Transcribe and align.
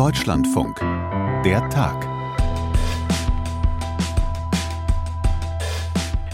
Deutschlandfunk. 0.00 0.80
Der 1.44 1.68
Tag. 1.68 2.08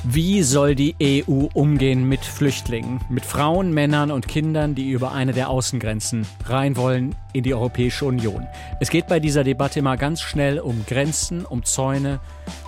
Wie 0.04 0.42
soll 0.42 0.76
die 0.76 0.94
EU 1.02 1.48
umgehen 1.52 2.08
mit 2.08 2.24
Flüchtlingen, 2.24 3.00
mit 3.08 3.26
Frauen, 3.26 3.74
Männern 3.74 4.10
und 4.12 4.28
Kindern, 4.28 4.74
die 4.76 4.88
über 4.90 5.10
eine 5.10 5.32
der 5.32 5.50
Außengrenzen 5.50 6.26
rein 6.44 6.76
wollen 6.76 7.16
in 7.32 7.42
die 7.42 7.54
Europäische 7.54 8.04
Union? 8.04 8.46
Es 8.80 8.88
geht 8.88 9.08
bei 9.08 9.20
dieser 9.20 9.42
Debatte 9.42 9.80
immer 9.80 9.96
ganz 9.96 10.20
schnell 10.20 10.60
um 10.60 10.86
Grenzen, 10.86 11.44
um 11.44 11.64
Zäune 11.64 12.20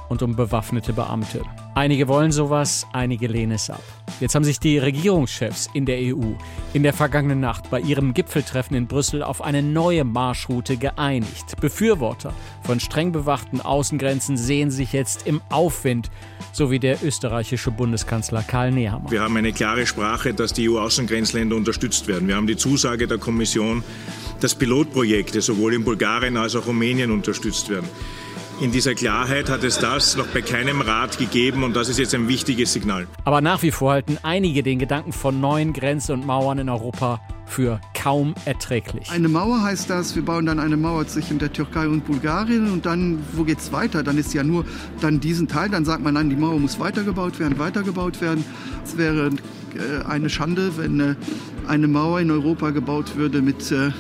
und 0.09 0.23
um 0.23 0.35
bewaffnete 0.35 0.93
Beamte. 0.93 1.43
Einige 1.79 2.09
wollen 2.09 2.33
sowas, 2.33 2.89
einige 2.93 3.29
lehnen 3.29 3.53
es 3.53 3.71
ab. 3.71 3.85
Jetzt 4.19 4.35
haben 4.35 4.43
sich 4.43 4.59
die 4.59 4.79
Regierungschefs 4.79 5.71
in 5.75 5.87
der 5.87 5.99
EU 5.99 6.33
in 6.75 6.83
der 6.83 6.93
vergangenen 6.93 7.39
Nacht 7.39 7.71
bei 7.71 7.79
ihrem 7.79 8.15
Gipfeltreffen 8.15 8.77
in 8.77 8.89
Brüssel 8.89 9.23
auf 9.23 9.41
eine 9.41 9.63
neue 9.63 10.03
Marschroute 10.03 10.77
geeinigt. 10.77 11.55
Befürworter 11.61 12.35
von 12.65 12.81
streng 12.81 13.13
bewachten 13.13 13.61
Außengrenzen 13.61 14.37
sehen 14.37 14.73
sich 14.73 14.93
jetzt 14.93 15.29
im 15.29 15.41
Aufwind, 15.51 16.11
so 16.51 16.73
wie 16.73 16.81
der 16.81 16.99
österreichische 17.05 17.71
Bundeskanzler 17.71 18.43
Karl 18.43 18.73
Nehammer. 18.73 19.13
Wir 19.13 19.23
haben 19.23 19.37
eine 19.37 19.53
klare 19.53 19.87
Sprache, 19.87 20.35
dass 20.35 20.53
die 20.53 20.69
EU-Außengrenzländer 20.69 21.55
unterstützt 21.55 22.09
werden. 22.09 22.27
Wir 22.27 22.35
haben 22.35 22.49
die 22.49 22.57
Zusage 22.57 23.07
der 23.07 23.19
Kommission, 23.19 23.85
dass 24.41 24.57
Pilotprojekte 24.57 25.41
sowohl 25.41 25.75
in 25.75 25.85
Bulgarien 25.85 26.39
als 26.39 26.57
auch 26.57 26.67
Rumänien 26.67 27.13
unterstützt 27.13 27.69
werden. 27.71 27.89
In 28.61 28.73
dieser 28.73 28.97
Klarheit 28.97 29.49
hat 29.49 29.63
es 29.63 29.79
das 29.79 30.17
noch 30.17 30.27
bei 30.27 30.43
keinem 30.43 30.81
Rat 30.81 31.17
gegeben 31.17 31.63
und 31.63 31.77
das 31.77 31.89
ist 31.89 32.01
jetzt 32.01 32.13
ein 32.17 32.27
wichtiges 32.27 32.73
Signal. 32.73 33.07
Aber 33.25 33.41
nach 33.41 33.63
wie 33.63 33.71
vor 33.71 33.93
halten 33.93 34.19
einige 34.25 34.65
den 34.65 34.81
Gedanken 34.81 35.13
von 35.13 35.41
neuen 35.41 35.73
Grenzen 35.73 36.15
und 36.15 36.27
Mauern 36.27 36.59
in 36.59 36.69
Europa 36.69 37.21
für 37.47 37.81
kaum 37.95 38.35
erträglich. 38.47 39.13
Eine 39.13 39.29
Mauer 39.29 39.63
heißt 39.63 39.89
das, 39.89 40.17
wir 40.17 40.25
bauen 40.25 40.47
dann 40.47 40.59
eine 40.59 40.77
Mauer 40.77 41.07
zwischen 41.07 41.39
der 41.39 41.53
Türkei 41.53 41.87
und 41.87 42.05
Bulgarien 42.05 42.73
und 42.73 42.85
dann, 42.85 43.21
wo 43.35 43.45
geht 43.45 43.59
es 43.59 43.71
weiter? 43.71 44.03
Dann 44.03 44.19
ist 44.19 44.35
ja 44.35 44.43
nur 44.43 44.65
dann 45.01 45.21
diesen 45.21 45.47
Teil, 45.47 45.69
dann 45.69 45.85
sagt 45.85 46.03
man, 46.03 46.15
nein, 46.15 46.29
die 46.29 46.37
Mauer 46.37 46.59
muss 46.59 46.81
weitergebaut 46.81 47.39
werden, 47.39 47.61
weitergebaut 47.61 48.21
werden. 48.21 48.45
Es 48.85 48.99
wäre 48.99 49.29
äh, 49.29 50.05
eine 50.09 50.29
Schande, 50.29 50.77
wenn 50.77 50.99
äh, 50.99 51.15
eine 51.69 51.87
Mauer 51.87 52.19
in 52.19 52.33
Europa 52.33 52.71
gebaut 52.71 53.15
würde 53.15 53.41
mit 53.41 53.71
äh, 53.71 53.93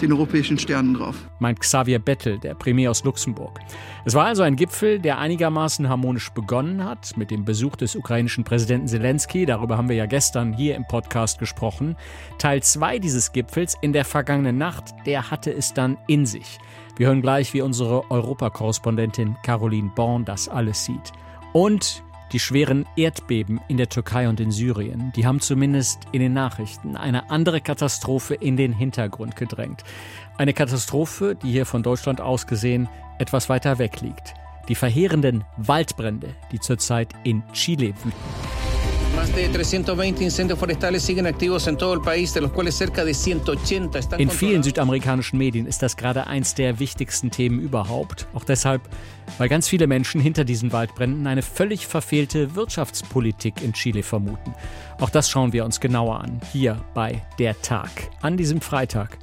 den 0.00 0.12
europäischen 0.12 0.58
Sternen 0.58 0.94
drauf. 0.94 1.16
Meint 1.38 1.60
Xavier 1.60 1.98
Bettel, 1.98 2.38
der 2.38 2.54
Premier 2.54 2.90
aus 2.90 3.04
Luxemburg. 3.04 3.58
Es 4.04 4.14
war 4.14 4.26
also 4.26 4.42
ein 4.42 4.56
Gipfel, 4.56 4.98
der 4.98 5.18
einigermaßen 5.18 5.88
harmonisch 5.88 6.30
begonnen 6.30 6.84
hat 6.84 7.16
mit 7.16 7.30
dem 7.30 7.44
Besuch 7.44 7.76
des 7.76 7.96
ukrainischen 7.96 8.44
Präsidenten 8.44 8.88
Zelensky. 8.88 9.46
Darüber 9.46 9.76
haben 9.76 9.88
wir 9.88 9.96
ja 9.96 10.06
gestern 10.06 10.52
hier 10.52 10.76
im 10.76 10.86
Podcast 10.86 11.38
gesprochen. 11.38 11.96
Teil 12.38 12.62
2 12.62 12.98
dieses 12.98 13.32
Gipfels 13.32 13.76
in 13.80 13.92
der 13.92 14.04
vergangenen 14.04 14.58
Nacht, 14.58 14.94
der 15.06 15.30
hatte 15.30 15.52
es 15.52 15.74
dann 15.74 15.98
in 16.06 16.26
sich. 16.26 16.58
Wir 16.96 17.08
hören 17.08 17.22
gleich, 17.22 17.54
wie 17.54 17.62
unsere 17.62 18.10
Europakorrespondentin 18.10 19.36
Caroline 19.42 19.90
Born 19.94 20.24
das 20.24 20.48
alles 20.48 20.84
sieht. 20.84 21.12
Und 21.52 22.02
die 22.32 22.38
schweren 22.38 22.86
Erdbeben 22.96 23.60
in 23.68 23.76
der 23.76 23.88
Türkei 23.88 24.28
und 24.28 24.40
in 24.40 24.50
Syrien, 24.50 25.12
die 25.16 25.26
haben 25.26 25.40
zumindest 25.40 26.00
in 26.12 26.20
den 26.20 26.32
Nachrichten 26.32 26.96
eine 26.96 27.30
andere 27.30 27.60
Katastrophe 27.60 28.34
in 28.34 28.56
den 28.56 28.72
Hintergrund 28.72 29.36
gedrängt. 29.36 29.84
Eine 30.36 30.52
Katastrophe, 30.52 31.36
die 31.42 31.50
hier 31.50 31.66
von 31.66 31.82
Deutschland 31.82 32.20
aus 32.20 32.46
gesehen 32.46 32.88
etwas 33.18 33.48
weiter 33.48 33.78
weg 33.78 34.00
liegt. 34.00 34.34
Die 34.68 34.74
verheerenden 34.74 35.44
Waldbrände, 35.56 36.34
die 36.52 36.60
zurzeit 36.60 37.14
in 37.24 37.42
Chile 37.52 37.94
wüten. 38.04 38.57
Más 39.16 39.34
de 39.34 39.48
320 39.48 40.22
incendios 40.22 40.58
forestales 40.58 41.02
siguen 41.02 41.26
activos 41.26 41.66
en 41.66 41.76
todo 41.76 41.94
el 41.94 42.00
país, 42.00 42.32
de 42.34 42.40
los 42.40 42.52
cuales 42.52 42.76
cerca 42.76 43.04
de 43.04 43.14
180 43.14 43.98
están 43.98 44.20
In 44.20 44.30
vielen 44.30 44.62
südamerikanischen 44.62 45.38
Medien 45.38 45.66
ist 45.66 45.82
das 45.82 45.96
gerade 45.96 46.26
eins 46.26 46.54
der 46.54 46.78
wichtigsten 46.78 47.30
Themen 47.30 47.60
überhaupt. 47.60 48.26
Auch 48.34 48.44
deshalb, 48.44 48.82
weil 49.38 49.48
ganz 49.48 49.68
viele 49.68 49.86
Menschen 49.86 50.20
hinter 50.20 50.44
diesen 50.44 50.72
Waldbränden 50.72 51.26
eine 51.26 51.42
völlig 51.42 51.86
verfehlte 51.86 52.54
Wirtschaftspolitik 52.54 53.62
in 53.62 53.72
Chile 53.72 54.02
vermuten. 54.02 54.54
Auch 55.00 55.10
das 55.10 55.28
schauen 55.28 55.52
wir 55.52 55.64
uns 55.64 55.80
genauer 55.80 56.20
an, 56.20 56.40
hier 56.52 56.84
bei 56.94 57.22
Der 57.38 57.60
Tag, 57.60 57.90
an 58.22 58.36
diesem 58.36 58.60
Freitag, 58.60 59.18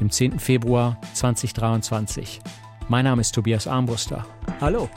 dem 0.00 0.10
10. 0.10 0.38
Februar 0.38 1.00
2023. 1.14 2.40
Mein 2.88 3.04
Name 3.04 3.20
ist 3.20 3.34
Tobias 3.34 3.66
Armbruster. 3.66 4.26
Hallo. 4.60 4.88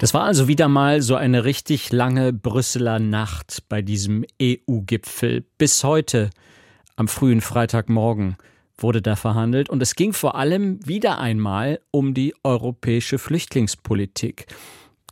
Das 0.00 0.12
war 0.12 0.24
also 0.24 0.48
wieder 0.48 0.68
mal 0.68 1.00
so 1.02 1.14
eine 1.14 1.44
richtig 1.44 1.92
lange 1.92 2.32
Brüsseler 2.32 2.98
Nacht 2.98 3.62
bei 3.68 3.80
diesem 3.80 4.24
EU-Gipfel. 4.42 5.44
Bis 5.56 5.84
heute, 5.84 6.30
am 6.96 7.08
frühen 7.08 7.40
Freitagmorgen, 7.40 8.36
wurde 8.76 9.00
da 9.00 9.16
verhandelt 9.16 9.70
und 9.70 9.80
es 9.80 9.94
ging 9.94 10.12
vor 10.12 10.34
allem 10.34 10.84
wieder 10.86 11.18
einmal 11.18 11.80
um 11.90 12.12
die 12.12 12.34
europäische 12.42 13.18
Flüchtlingspolitik. 13.18 14.46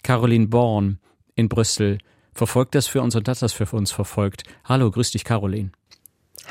Caroline 0.03 0.48
Born 0.48 0.98
in 1.37 1.48
Brüssel 1.48 1.98
verfolgt 2.32 2.75
das 2.75 2.87
für 2.88 3.03
uns 3.03 3.15
und 3.15 3.28
hat 3.28 3.41
das 3.41 3.53
für 3.53 3.66
uns 3.76 3.92
verfolgt. 3.92 4.42
Hallo, 4.65 4.91
grüß 4.91 5.12
dich, 5.12 5.25
Caroline. 5.25 5.71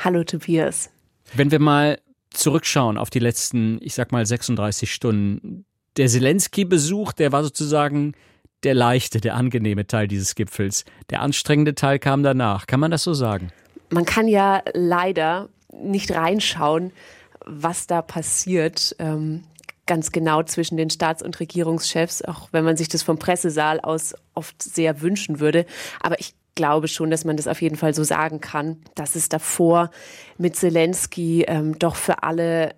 Hallo, 0.02 0.24
Tobias. 0.24 0.90
Wenn 1.34 1.50
wir 1.50 1.60
mal 1.60 2.00
zurückschauen 2.30 2.96
auf 2.96 3.10
die 3.10 3.18
letzten, 3.18 3.78
ich 3.82 3.94
sag 3.94 4.10
mal, 4.10 4.24
36 4.24 4.92
Stunden, 4.92 5.66
der 5.96 6.08
Zelensky-Besuch, 6.08 7.12
der 7.12 7.32
war 7.32 7.42
sozusagen 7.42 8.14
der 8.64 8.74
leichte, 8.74 9.20
der 9.20 9.34
angenehme 9.34 9.86
Teil 9.86 10.08
dieses 10.08 10.34
Gipfels. 10.34 10.84
Der 11.10 11.20
anstrengende 11.20 11.74
Teil 11.74 11.98
kam 11.98 12.22
danach. 12.22 12.66
Kann 12.66 12.80
man 12.80 12.90
das 12.90 13.02
so 13.02 13.14
sagen? 13.14 13.50
Man 13.90 14.04
kann 14.04 14.28
ja 14.28 14.62
leider 14.72 15.48
nicht 15.72 16.12
reinschauen, 16.12 16.92
was 17.44 17.86
da 17.86 18.02
passiert. 18.02 18.94
Ähm, 18.98 19.42
ganz 19.86 20.12
genau 20.12 20.42
zwischen 20.44 20.76
den 20.76 20.90
Staats- 20.90 21.22
und 21.22 21.40
Regierungschefs, 21.40 22.22
auch 22.22 22.48
wenn 22.52 22.64
man 22.64 22.76
sich 22.76 22.88
das 22.88 23.02
vom 23.02 23.18
Pressesaal 23.18 23.80
aus 23.80 24.14
oft 24.34 24.62
sehr 24.62 25.00
wünschen 25.00 25.40
würde. 25.40 25.66
Aber 26.00 26.20
ich 26.20 26.34
glaube 26.54 26.88
schon, 26.88 27.10
dass 27.10 27.24
man 27.24 27.36
das 27.36 27.48
auf 27.48 27.60
jeden 27.60 27.76
Fall 27.76 27.94
so 27.94 28.04
sagen 28.04 28.40
kann, 28.40 28.76
dass 28.94 29.16
es 29.16 29.28
davor 29.28 29.90
mit 30.38 30.54
Zelensky 30.54 31.42
ähm, 31.42 31.78
doch 31.78 31.96
für 31.96 32.22
alle 32.22 32.74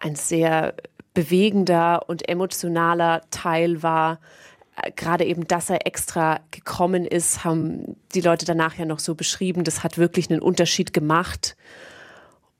ein 0.00 0.16
sehr 0.16 0.74
bewegender 1.14 2.08
und 2.08 2.28
emotionaler 2.28 3.22
Teil 3.30 3.82
war. 3.82 4.20
Äh, 4.76 4.90
gerade 4.92 5.24
eben, 5.24 5.46
dass 5.46 5.70
er 5.70 5.86
extra 5.86 6.40
gekommen 6.50 7.06
ist, 7.06 7.44
haben 7.44 7.96
die 8.14 8.20
Leute 8.20 8.44
danach 8.44 8.74
ja 8.74 8.84
noch 8.84 8.98
so 8.98 9.14
beschrieben. 9.14 9.64
Das 9.64 9.82
hat 9.82 9.96
wirklich 9.96 10.30
einen 10.30 10.42
Unterschied 10.42 10.92
gemacht. 10.92 11.56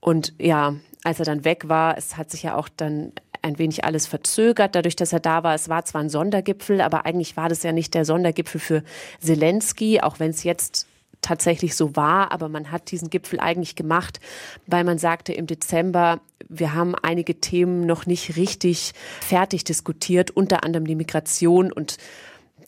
Und 0.00 0.34
ja, 0.38 0.74
als 1.02 1.18
er 1.18 1.24
dann 1.24 1.44
weg 1.44 1.68
war, 1.68 1.98
es 1.98 2.16
hat 2.16 2.30
sich 2.30 2.44
ja 2.44 2.56
auch 2.56 2.68
dann 2.68 3.12
ein 3.42 3.58
wenig 3.58 3.84
alles 3.84 4.06
verzögert, 4.06 4.74
dadurch, 4.74 4.96
dass 4.96 5.12
er 5.12 5.20
da 5.20 5.42
war. 5.42 5.54
Es 5.54 5.68
war 5.68 5.84
zwar 5.84 6.00
ein 6.00 6.08
Sondergipfel, 6.08 6.80
aber 6.80 7.04
eigentlich 7.04 7.36
war 7.36 7.50
das 7.50 7.62
ja 7.62 7.72
nicht 7.72 7.92
der 7.92 8.06
Sondergipfel 8.06 8.60
für 8.60 8.82
Zelensky, 9.20 10.00
auch 10.00 10.18
wenn 10.18 10.30
es 10.30 10.44
jetzt 10.44 10.86
tatsächlich 11.24 11.74
so 11.74 11.96
war, 11.96 12.30
aber 12.30 12.48
man 12.48 12.70
hat 12.70 12.90
diesen 12.90 13.10
Gipfel 13.10 13.40
eigentlich 13.40 13.74
gemacht, 13.74 14.20
weil 14.66 14.84
man 14.84 14.98
sagte 14.98 15.32
im 15.32 15.46
Dezember, 15.46 16.20
wir 16.48 16.74
haben 16.74 16.94
einige 16.94 17.40
Themen 17.40 17.86
noch 17.86 18.06
nicht 18.06 18.36
richtig 18.36 18.92
fertig 19.20 19.64
diskutiert, 19.64 20.30
unter 20.30 20.62
anderem 20.64 20.86
die 20.86 20.94
Migration 20.94 21.72
und 21.72 21.96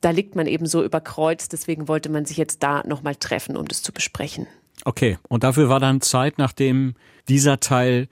da 0.00 0.10
liegt 0.10 0.36
man 0.36 0.46
eben 0.46 0.66
so 0.66 0.84
überkreuzt, 0.84 1.52
deswegen 1.52 1.88
wollte 1.88 2.08
man 2.08 2.24
sich 2.24 2.36
jetzt 2.36 2.62
da 2.62 2.82
nochmal 2.86 3.16
treffen, 3.16 3.56
um 3.56 3.66
das 3.66 3.82
zu 3.82 3.92
besprechen. 3.92 4.46
Okay, 4.84 5.18
und 5.28 5.42
dafür 5.42 5.68
war 5.68 5.80
dann 5.80 6.00
Zeit, 6.00 6.38
nachdem 6.38 6.94
dieser 7.28 7.60
Teil 7.60 8.08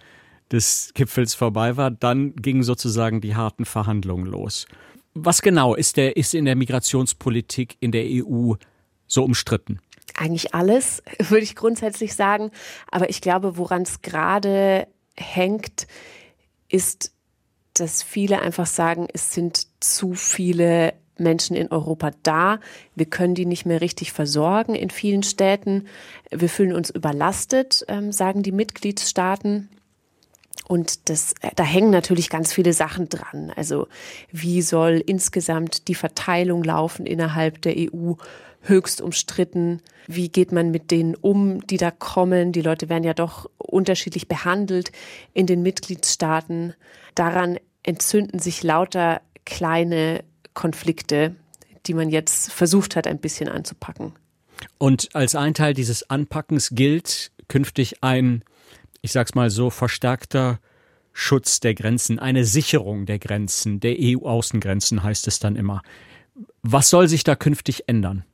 des 0.51 0.93
Gipfels 0.95 1.35
vorbei 1.35 1.77
war, 1.77 1.91
dann 1.91 2.35
gingen 2.37 2.63
sozusagen 2.63 3.21
die 3.21 3.35
harten 3.35 3.65
Verhandlungen 3.65 4.27
los. 4.27 4.67
Was 5.15 5.43
genau 5.43 5.75
ist, 5.75 5.97
der, 5.97 6.17
ist 6.17 6.35
in 6.35 6.45
der 6.45 6.57
Migrationspolitik 6.57 7.77
in 7.81 7.93
der 7.93 8.05
EU 8.07 8.55
so 9.07 9.25
umstritten? 9.25 9.79
Eigentlich 10.17 10.55
alles, 10.55 11.03
würde 11.19 11.45
ich 11.45 11.57
grundsätzlich 11.57 12.15
sagen. 12.15 12.51
Aber 12.91 13.11
ich 13.11 13.21
glaube, 13.21 13.57
woran 13.57 13.83
es 13.83 14.03
gerade 14.03 14.87
hängt, 15.17 15.87
ist, 16.69 17.13
dass 17.75 18.03
viele 18.03 18.41
einfach 18.41 18.67
sagen, 18.67 19.09
es 19.13 19.33
sind 19.33 19.67
zu 19.81 20.15
viele 20.15 20.95
Menschen 21.19 21.57
in 21.57 21.71
Europa 21.71 22.11
da. 22.23 22.61
Wir 22.95 23.07
können 23.07 23.35
die 23.35 23.47
nicht 23.47 23.67
mehr 23.67 23.81
richtig 23.81 24.13
versorgen 24.13 24.75
in 24.75 24.91
vielen 24.91 25.23
Städten. 25.23 25.87
Wir 26.31 26.49
fühlen 26.49 26.73
uns 26.73 26.91
überlastet, 26.91 27.85
ähm, 27.89 28.13
sagen 28.13 28.43
die 28.43 28.53
Mitgliedstaaten. 28.53 29.69
Und 30.67 31.09
das, 31.11 31.35
da 31.57 31.63
hängen 31.63 31.91
natürlich 31.91 32.31
ganz 32.31 32.53
viele 32.53 32.73
Sachen 32.73 33.09
dran. 33.09 33.53
Also 33.55 33.87
wie 34.33 34.63
soll 34.63 35.03
insgesamt 35.05 35.89
die 35.89 35.95
Verteilung 35.95 36.65
laufen 36.65 37.07
innerhalb 37.07 37.61
der 37.63 37.75
EU? 37.77 38.15
Höchst 38.65 39.01
umstritten. 39.01 39.81
Wie 40.07 40.29
geht 40.29 40.53
man 40.53 40.71
mit 40.71 40.91
denen 40.91 41.15
um, 41.15 41.67
die 41.67 41.77
da 41.77 41.91
kommen? 41.91 42.53
Die 42.53 42.63
Leute 42.63 42.89
werden 42.89 43.05
ja 43.05 43.15
doch 43.15 43.49
unterschiedlich 43.59 44.29
behandelt 44.29 44.93
in 45.33 45.47
den 45.47 45.63
Mitgliedstaaten. 45.63 46.75
Daran 47.15 47.59
entzünden 47.83 48.39
sich 48.39 48.63
lauter 48.63 49.21
kleine 49.45 50.25
Konflikte, 50.55 51.35
die 51.87 51.95
man 51.95 52.11
jetzt 52.11 52.53
versucht 52.53 52.97
hat, 52.97 53.07
ein 53.07 53.19
bisschen 53.19 53.49
anzupacken. 53.49 54.13
Und 54.79 55.15
als 55.15 55.35
ein 55.35 55.55
Teil 55.55 55.75
dieses 55.75 56.09
Anpackens 56.09 56.71
gilt 56.73 57.33
künftig 57.49 58.03
ein 58.03 58.43
ich 59.05 59.13
sag's 59.13 59.35
mal 59.35 59.51
so, 59.51 59.69
verstärkter 59.69 60.61
Schutz 61.13 61.61
der 61.61 61.75
Grenzen, 61.75 62.19
eine 62.19 62.47
Sicherung 62.47 63.05
der 63.05 63.19
Grenzen, 63.19 63.79
der 63.79 63.97
EU-Außengrenzen 63.99 65.03
heißt 65.03 65.29
es 65.29 65.39
dann 65.39 65.57
immer. 65.57 65.83
Was 66.63 66.89
soll 66.89 67.07
sich 67.07 67.23
da 67.23 67.37
künftig 67.37 67.87
ändern? 67.87 68.25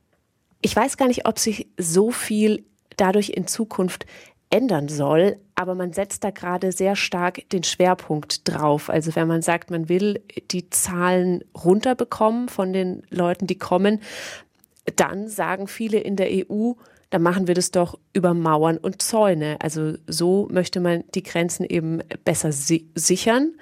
Ich 0.61 0.75
weiß 0.75 0.97
gar 0.97 1.07
nicht, 1.07 1.27
ob 1.27 1.39
sich 1.39 1.67
so 1.77 2.11
viel 2.11 2.63
dadurch 2.97 3.29
in 3.29 3.47
Zukunft 3.47 4.05
ändern 4.49 4.89
soll, 4.89 5.37
aber 5.55 5.75
man 5.75 5.93
setzt 5.93 6.23
da 6.23 6.29
gerade 6.29 6.71
sehr 6.71 6.95
stark 6.95 7.49
den 7.49 7.63
Schwerpunkt 7.63 8.47
drauf. 8.47 8.89
Also 8.89 9.15
wenn 9.15 9.27
man 9.27 9.41
sagt, 9.41 9.71
man 9.71 9.89
will 9.89 10.21
die 10.51 10.69
Zahlen 10.69 11.43
runterbekommen 11.55 12.49
von 12.49 12.73
den 12.73 13.03
Leuten, 13.09 13.47
die 13.47 13.57
kommen, 13.57 14.01
dann 14.95 15.27
sagen 15.27 15.67
viele 15.67 15.99
in 15.99 16.15
der 16.15 16.27
EU, 16.29 16.73
dann 17.11 17.21
machen 17.21 17.47
wir 17.47 17.55
das 17.55 17.71
doch 17.71 17.97
über 18.13 18.33
Mauern 18.33 18.77
und 18.77 19.01
Zäune. 19.01 19.57
Also 19.61 19.93
so 20.07 20.47
möchte 20.51 20.79
man 20.79 21.03
die 21.13 21.23
Grenzen 21.23 21.65
eben 21.65 22.01
besser 22.23 22.51
si 22.51 22.89
sichern 22.95 23.53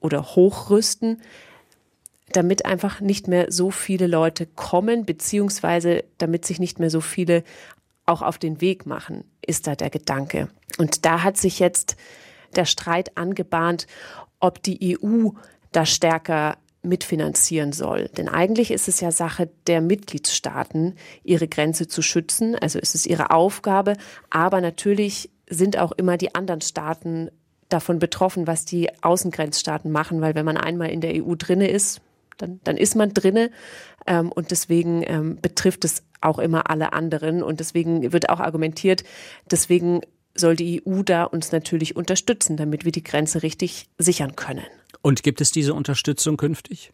oder 0.00 0.22
hochrüsten, 0.22 1.20
damit 2.36 2.66
einfach 2.66 3.00
nicht 3.00 3.28
mehr 3.28 3.50
so 3.50 3.70
viele 3.70 4.06
Leute 4.06 4.46
kommen, 4.46 5.04
beziehungsweise 5.04 6.04
damit 6.18 6.44
sich 6.44 6.58
nicht 6.58 6.78
mehr 6.80 6.90
so 6.90 7.00
viele 7.00 7.44
auch 8.06 8.22
auf 8.22 8.38
den 8.38 8.60
Weg 8.60 8.86
machen, 8.86 9.24
ist 9.40 9.66
da 9.66 9.76
der 9.76 9.90
Gedanke. 9.90 10.48
Und 10.78 11.04
da 11.04 11.22
hat 11.22 11.36
sich 11.36 11.58
jetzt 11.58 11.96
der 12.56 12.64
Streit 12.64 13.16
angebahnt, 13.16 13.86
ob 14.40 14.62
die 14.62 14.98
EU 15.00 15.30
da 15.72 15.86
stärker 15.86 16.58
mitfinanzieren 16.82 17.72
soll. 17.72 18.08
Denn 18.16 18.28
eigentlich 18.28 18.70
ist 18.70 18.88
es 18.88 19.00
ja 19.00 19.10
Sache 19.10 19.48
der 19.66 19.80
Mitgliedstaaten, 19.80 20.96
ihre 21.22 21.48
Grenze 21.48 21.88
zu 21.88 22.02
schützen. 22.02 22.56
Also 22.56 22.78
ist 22.78 22.94
es 22.94 23.06
ihre 23.06 23.30
Aufgabe. 23.30 23.96
Aber 24.28 24.60
natürlich 24.60 25.30
sind 25.48 25.78
auch 25.78 25.92
immer 25.92 26.18
die 26.18 26.34
anderen 26.34 26.60
Staaten 26.60 27.30
davon 27.68 27.98
betroffen, 27.98 28.46
was 28.46 28.66
die 28.66 28.90
Außengrenzstaaten 29.02 29.90
machen, 29.90 30.20
weil 30.20 30.34
wenn 30.34 30.44
man 30.44 30.58
einmal 30.58 30.90
in 30.90 31.00
der 31.00 31.24
EU 31.24 31.34
drinne 31.36 31.68
ist, 31.68 32.02
dann, 32.38 32.60
dann 32.64 32.76
ist 32.76 32.94
man 32.96 33.14
drinne. 33.14 33.50
Ähm, 34.06 34.30
und 34.32 34.50
deswegen 34.50 35.02
ähm, 35.06 35.38
betrifft 35.40 35.84
es 35.84 36.02
auch 36.20 36.38
immer 36.38 36.70
alle 36.70 36.92
anderen. 36.92 37.42
Und 37.42 37.60
deswegen 37.60 38.12
wird 38.12 38.28
auch 38.28 38.40
argumentiert, 38.40 39.04
deswegen 39.50 40.00
soll 40.34 40.56
die 40.56 40.82
EU 40.84 41.02
da 41.02 41.24
uns 41.24 41.52
natürlich 41.52 41.96
unterstützen, 41.96 42.56
damit 42.56 42.84
wir 42.84 42.92
die 42.92 43.04
Grenze 43.04 43.42
richtig 43.42 43.88
sichern 43.98 44.34
können. 44.36 44.64
Und 45.02 45.22
gibt 45.22 45.40
es 45.40 45.50
diese 45.52 45.74
Unterstützung 45.74 46.36
künftig? 46.36 46.90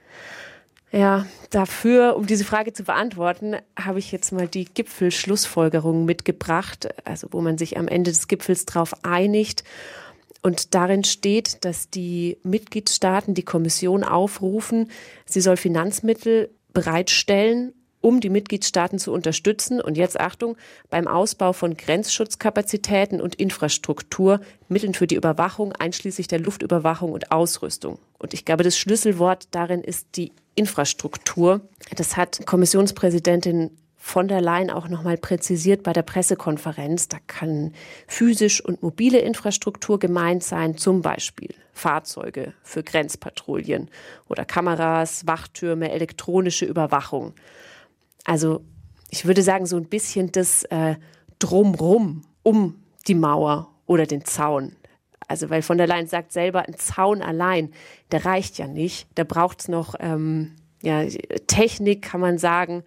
Ja, 0.92 1.26
dafür, 1.50 2.16
um 2.16 2.26
diese 2.26 2.44
Frage 2.44 2.72
zu 2.72 2.82
beantworten, 2.82 3.54
habe 3.78 4.00
ich 4.00 4.10
jetzt 4.10 4.32
mal 4.32 4.48
die 4.48 4.64
Gipfelschlussfolgerungen 4.64 6.04
mitgebracht, 6.04 6.88
also 7.04 7.28
wo 7.31 7.40
man 7.40 7.58
sich 7.58 7.78
am 7.78 7.87
Ende 7.87 8.10
des 8.10 8.26
Gipfels 8.26 8.66
darauf 8.66 9.04
einigt. 9.04 9.62
Und 10.42 10.75
darin 10.75 11.04
steht, 11.04 11.64
dass 11.64 11.90
die 11.90 12.38
Mitgliedstaaten 12.42 13.34
die 13.34 13.44
Kommission 13.44 14.04
aufrufen, 14.04 14.90
sie 15.26 15.40
soll 15.40 15.56
Finanzmittel 15.56 16.50
bereitstellen, 16.72 17.75
um 18.00 18.20
die 18.20 18.31
Mitgliedstaaten 18.31 18.98
zu 18.98 19.12
unterstützen 19.12 19.81
und 19.81 19.96
jetzt 19.96 20.19
Achtung, 20.19 20.56
beim 20.88 21.06
Ausbau 21.06 21.52
von 21.52 21.76
Grenzschutzkapazitäten 21.76 23.20
und 23.20 23.34
Infrastruktur, 23.34 24.40
Mitteln 24.69 24.94
für 24.94 25.06
die 25.06 25.16
Überwachung, 25.16 25.72
einschließlich 25.72 26.26
der 26.26 26.40
Luftüberwachung 26.40 27.12
und 27.12 27.31
Ausrüstung. 27.31 27.98
Und 28.19 28.32
ich 28.32 28.44
glaube, 28.44 28.64
das 28.64 28.78
Schlüsselwort 28.78 29.48
darin 29.50 29.82
ist 29.82 30.16
die 30.16 30.32
Infrastruktur. 30.54 31.60
Das 31.96 32.16
hat 32.16 32.46
Kommissionspräsidentin 32.46 33.70
von 34.02 34.29
der 34.29 34.41
Leyen 34.41 34.70
auch 34.70 34.88
nochmal 34.88 35.19
präzisiert 35.19 35.82
bei 35.82 35.93
der 35.93 36.02
Pressekonferenz. 36.02 37.08
Da 37.08 37.19
kann 37.26 37.75
physisch 38.08 38.64
und 38.64 38.82
mobile 38.82 39.19
Infrastruktur 39.19 39.99
gemeint 39.99 40.43
sein, 40.43 40.79
zum 40.79 41.02
Beispiel 41.02 41.55
Fahrzeuge 41.75 42.55
für 42.62 42.82
Grenzpatrouillen 42.82 43.91
oder 44.26 44.47
Kameras, 44.47 45.26
Wachtürme, 45.26 45.93
elektronische 45.93 46.64
Überwachung. 46.64 47.35
Also 48.25 48.62
ich 49.11 49.26
würde 49.26 49.43
sagen, 49.43 49.67
so 49.67 49.76
ein 49.76 49.87
bisschen 49.87 50.32
das 50.32 50.64
äh, 50.64 50.97
Drumrum 51.38 52.23
um 52.43 52.82
die 53.06 53.14
Mauer 53.14 53.69
oder 53.87 54.06
den 54.06 54.25
Zaun. 54.25 54.76
Also 55.29 55.50
weil 55.50 55.61
von 55.61 55.76
der 55.76 55.87
Leyen 55.87 56.06
sagt 56.06 56.32
selber, 56.32 56.67
ein 56.67 56.76
Zaun 56.79 57.20
allein, 57.20 57.70
der 58.12 58.25
reicht 58.25 58.56
ja 58.56 58.67
nicht. 58.67 59.08
Da 59.14 59.25
braucht 59.25 59.61
es 59.61 59.69
noch 59.69 59.94
ähm, 60.00 60.56
ja, 60.82 61.05
Technik, 61.47 62.02
kann 62.02 62.20
man 62.20 62.38
sagen, 62.38 62.82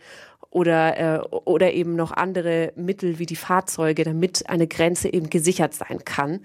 oder, 0.53 0.97
äh, 0.97 1.19
oder 1.45 1.73
eben 1.73 1.95
noch 1.95 2.11
andere 2.11 2.71
Mittel 2.75 3.17
wie 3.17 3.25
die 3.25 3.35
Fahrzeuge, 3.35 4.03
damit 4.03 4.49
eine 4.49 4.67
Grenze 4.67 5.11
eben 5.11 5.29
gesichert 5.29 5.73
sein 5.73 6.05
kann. 6.05 6.41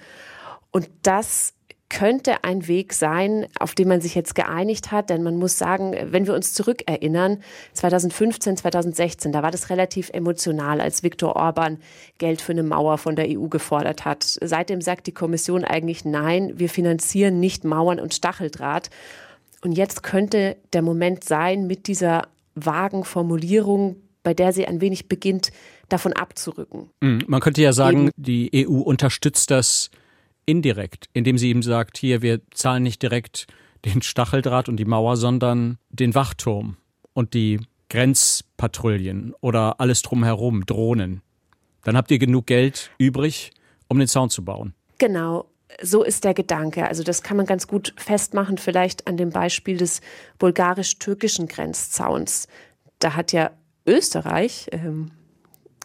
Und 0.71 0.89
das 1.03 1.55
könnte 1.91 2.45
ein 2.45 2.69
Weg 2.69 2.93
sein, 2.93 3.47
auf 3.59 3.75
den 3.75 3.89
man 3.89 4.01
sich 4.01 4.15
jetzt 4.15 4.35
geeinigt 4.35 4.93
hat. 4.93 5.11
Denn 5.11 5.23
man 5.23 5.37
muss 5.37 5.59
sagen, 5.59 5.95
wenn 6.11 6.27
wir 6.27 6.35
uns 6.35 6.53
zurückerinnern, 6.53 7.43
2015, 7.75 8.59
2016, 8.59 9.33
da 9.33 9.43
war 9.43 9.51
das 9.51 9.71
relativ 9.71 10.11
emotional, 10.11 10.81
als 10.81 11.03
Viktor 11.03 11.37
Orban 11.37 11.79
Geld 12.19 12.41
für 12.41 12.53
eine 12.53 12.63
Mauer 12.63 12.99
von 12.99 13.17
der 13.17 13.27
EU 13.29 13.49
gefordert 13.49 14.05
hat. 14.05 14.23
Seitdem 14.23 14.81
sagt 14.81 15.07
die 15.07 15.15
Kommission 15.15 15.65
eigentlich, 15.65 16.05
nein, 16.05 16.53
wir 16.57 16.69
finanzieren 16.69 17.41
nicht 17.41 17.65
Mauern 17.65 18.01
und 18.01 18.15
Stacheldraht. 18.15 18.91
Und 19.63 19.73
jetzt 19.73 20.03
könnte 20.03 20.57
der 20.73 20.83
Moment 20.83 21.25
sein, 21.25 21.67
mit 21.67 21.89
dieser 21.89 22.29
vagen 22.65 23.05
Formulierung, 23.05 23.97
bei 24.23 24.35
der 24.35 24.53
sie 24.53 24.67
ein 24.67 24.81
wenig 24.81 25.09
beginnt, 25.09 25.51
davon 25.89 26.13
abzurücken. 26.13 26.91
Mhm. 27.01 27.25
Man 27.27 27.41
könnte 27.41 27.63
ja 27.63 27.73
sagen, 27.73 28.09
Eben. 28.09 28.11
die 28.17 28.67
EU 28.69 28.81
unterstützt 28.81 29.51
das 29.51 29.91
indirekt, 30.47 31.09
indem 31.13 31.39
sie 31.39 31.51
ihm 31.51 31.63
sagt, 31.63 31.99
hier, 31.99 32.23
wir 32.23 32.41
zahlen 32.51 32.83
nicht 32.83 33.03
direkt 33.03 33.47
den 33.85 34.03
Stacheldraht 34.03 34.69
und 34.69 34.77
die 34.77 34.85
Mauer, 34.85 35.17
sondern 35.17 35.79
den 35.91 36.15
Wachturm 36.15 36.77
und 37.13 37.35
die 37.35 37.61
Grenzpatrouillen 37.91 39.35
oder 39.41 39.81
alles 39.81 40.03
drumherum, 40.03 40.67
Drohnen. 40.67 41.23
Dann 41.85 41.97
habt 41.97 42.11
ihr 42.11 42.19
genug 42.19 42.47
Geld 42.47 42.91
übrig, 42.99 43.53
um 43.89 43.99
den 43.99 44.09
Zaun 44.09 44.31
zu 44.31 44.45
bauen. 44.45 44.75
Genau. 44.99 45.47
So 45.83 46.03
ist 46.03 46.25
der 46.25 46.35
Gedanke. 46.35 46.87
Also 46.89 47.03
das 47.03 47.23
kann 47.23 47.37
man 47.37 47.47
ganz 47.47 47.67
gut 47.67 47.95
festmachen, 47.97 48.59
vielleicht 48.59 49.07
an 49.07 49.17
dem 49.17 49.31
Beispiel 49.31 49.77
des 49.77 50.01
bulgarisch-türkischen 50.39 51.47
Grenzzauns. 51.47 52.49
Da 52.99 53.15
hat 53.15 53.33
ja 53.33 53.51
Österreich 53.87 54.69
ähm, 54.73 55.11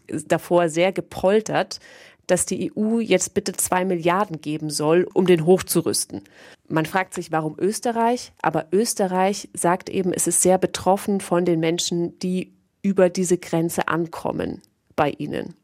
davor 0.07 0.69
sehr 0.69 0.91
gepoltert, 0.91 1.79
dass 2.27 2.45
die 2.45 2.71
EU 2.75 2.99
jetzt 2.99 3.33
bitte 3.33 3.53
zwei 3.53 3.85
Milliarden 3.85 4.39
geben 4.41 4.69
soll, 4.69 5.07
um 5.13 5.25
den 5.25 5.45
hochzurüsten. 5.45 6.21
Man 6.67 6.85
fragt 6.85 7.13
sich, 7.13 7.31
warum 7.31 7.55
Österreich? 7.59 8.31
Aber 8.41 8.67
Österreich 8.71 9.49
sagt 9.53 9.89
eben, 9.89 10.13
es 10.13 10.27
ist 10.27 10.41
sehr 10.41 10.57
betroffen 10.57 11.19
von 11.19 11.45
den 11.45 11.59
Menschen, 11.59 12.17
die 12.19 12.53
über 12.81 13.09
diese 13.09 13.37
Grenze 13.37 13.87
ankommen 13.87 14.61
bei 14.95 15.11
ihnen. 15.11 15.55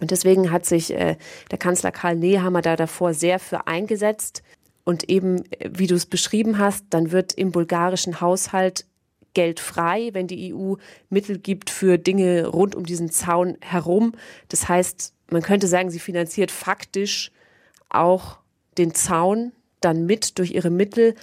Und 0.00 0.10
deswegen 0.10 0.50
hat 0.50 0.66
sich 0.66 0.92
äh, 0.92 1.16
der 1.50 1.58
Kanzler 1.58 1.92
Karl 1.92 2.16
Nehammer 2.16 2.62
da 2.62 2.76
davor 2.76 3.14
sehr 3.14 3.38
für 3.38 3.66
eingesetzt. 3.66 4.42
Und 4.84 5.10
eben, 5.10 5.44
wie 5.68 5.86
du 5.86 5.94
es 5.94 6.06
beschrieben 6.06 6.58
hast, 6.58 6.84
dann 6.90 7.12
wird 7.12 7.34
im 7.34 7.52
bulgarischen 7.52 8.20
Haushalt 8.20 8.86
Geld 9.34 9.60
frei, 9.60 10.10
wenn 10.14 10.26
die 10.26 10.54
EU 10.54 10.74
Mittel 11.10 11.38
gibt 11.38 11.70
für 11.70 11.98
Dinge 11.98 12.46
rund 12.46 12.74
um 12.74 12.84
diesen 12.84 13.10
Zaun 13.10 13.56
herum. 13.60 14.14
Das 14.48 14.68
heißt, 14.68 15.12
man 15.30 15.42
könnte 15.42 15.68
sagen, 15.68 15.90
sie 15.90 15.98
finanziert 15.98 16.50
faktisch 16.50 17.30
auch 17.88 18.38
den 18.78 18.94
Zaun 18.94 19.52
dann 19.80 20.06
mit 20.06 20.38
durch 20.38 20.52
ihre 20.52 20.70
Mittel, 20.70 21.14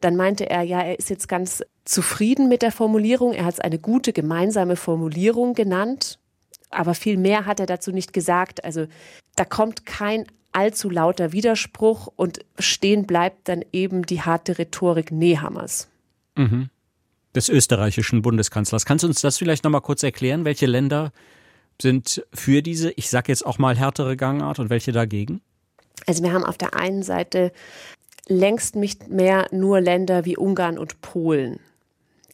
dann 0.00 0.16
meinte 0.16 0.50
er, 0.50 0.62
ja, 0.62 0.80
er 0.80 0.98
ist 0.98 1.10
jetzt 1.10 1.28
ganz 1.28 1.62
zufrieden 1.84 2.48
mit 2.48 2.62
der 2.62 2.72
Formulierung. 2.72 3.32
Er 3.32 3.44
hat 3.44 3.54
es 3.54 3.60
eine 3.60 3.78
gute 3.78 4.12
gemeinsame 4.12 4.76
Formulierung 4.76 5.54
genannt, 5.54 6.18
aber 6.70 6.94
viel 6.94 7.16
mehr 7.16 7.46
hat 7.46 7.60
er 7.60 7.66
dazu 7.66 7.92
nicht 7.92 8.12
gesagt. 8.12 8.64
Also 8.64 8.86
da 9.36 9.44
kommt 9.44 9.86
kein 9.86 10.26
allzu 10.52 10.90
lauter 10.90 11.32
Widerspruch 11.32 12.08
und 12.16 12.40
stehen 12.58 13.06
bleibt 13.06 13.48
dann 13.48 13.62
eben 13.72 14.06
die 14.06 14.22
harte 14.22 14.58
Rhetorik 14.58 15.12
Nehammers. 15.12 15.88
Mhm. 16.34 16.70
Des 17.36 17.50
österreichischen 17.50 18.22
Bundeskanzlers. 18.22 18.86
Kannst 18.86 19.04
du 19.04 19.08
uns 19.08 19.20
das 19.20 19.36
vielleicht 19.36 19.62
nochmal 19.62 19.82
kurz 19.82 20.02
erklären? 20.02 20.46
Welche 20.46 20.64
Länder 20.64 21.12
sind 21.80 22.26
für 22.32 22.62
diese, 22.62 22.90
ich 22.92 23.10
sage 23.10 23.30
jetzt 23.30 23.44
auch 23.44 23.58
mal 23.58 23.76
härtere 23.76 24.16
Gangart 24.16 24.58
und 24.58 24.70
welche 24.70 24.90
dagegen? 24.90 25.42
Also 26.06 26.22
wir 26.22 26.32
haben 26.32 26.44
auf 26.44 26.56
der 26.56 26.74
einen 26.74 27.02
Seite 27.02 27.52
längst 28.26 28.74
nicht 28.74 29.08
mehr 29.08 29.48
nur 29.50 29.82
Länder 29.82 30.24
wie 30.24 30.38
Ungarn 30.38 30.78
und 30.78 31.02
Polen, 31.02 31.60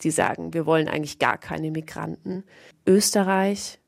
die 0.03 0.13
sagen, 0.13 0.55
wir 0.55 0.67
wollen 0.67 0.87
eigentlich 0.87 1.19
gar 1.19 1.37
keine 1.37 1.73
Migranten. 1.73 2.45
Österreich 2.87 3.81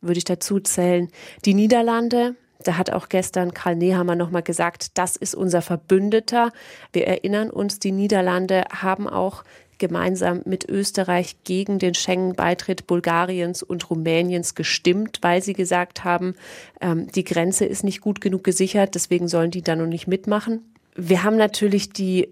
würde 0.00 0.18
ich 0.18 0.24
dazu 0.24 0.60
zählen. 0.60 1.08
Die 1.44 1.54
Niederlande, 1.54 2.36
da 2.62 2.76
hat 2.76 2.90
auch 2.90 3.08
gestern 3.08 3.54
Karl 3.54 3.74
Nehammer 3.74 4.14
nochmal 4.14 4.44
gesagt, 4.44 4.98
das 4.98 5.16
ist 5.16 5.34
unser 5.34 5.62
Verbündeter. 5.62 6.52
Wir 6.92 7.08
erinnern 7.08 7.50
uns, 7.50 7.80
die 7.80 7.92
Niederlande 7.92 8.64
haben 8.70 9.08
auch 9.08 9.42
gemeinsam 9.78 10.42
mit 10.44 10.68
Österreich 10.68 11.36
gegen 11.44 11.78
den 11.78 11.94
Schengen-Beitritt 11.94 12.86
Bulgariens 12.86 13.62
und 13.62 13.88
Rumäniens 13.90 14.54
gestimmt, 14.54 15.18
weil 15.22 15.42
sie 15.42 15.54
gesagt 15.54 16.04
haben, 16.04 16.34
ähm, 16.80 17.10
die 17.12 17.24
Grenze 17.24 17.64
ist 17.64 17.84
nicht 17.84 18.00
gut 18.00 18.20
genug 18.20 18.44
gesichert, 18.44 18.94
deswegen 18.94 19.28
sollen 19.28 19.50
die 19.50 19.62
da 19.62 19.76
noch 19.76 19.86
nicht 19.86 20.06
mitmachen. 20.06 20.74
Wir 20.94 21.22
haben 21.22 21.36
natürlich 21.36 21.90
die 21.90 22.28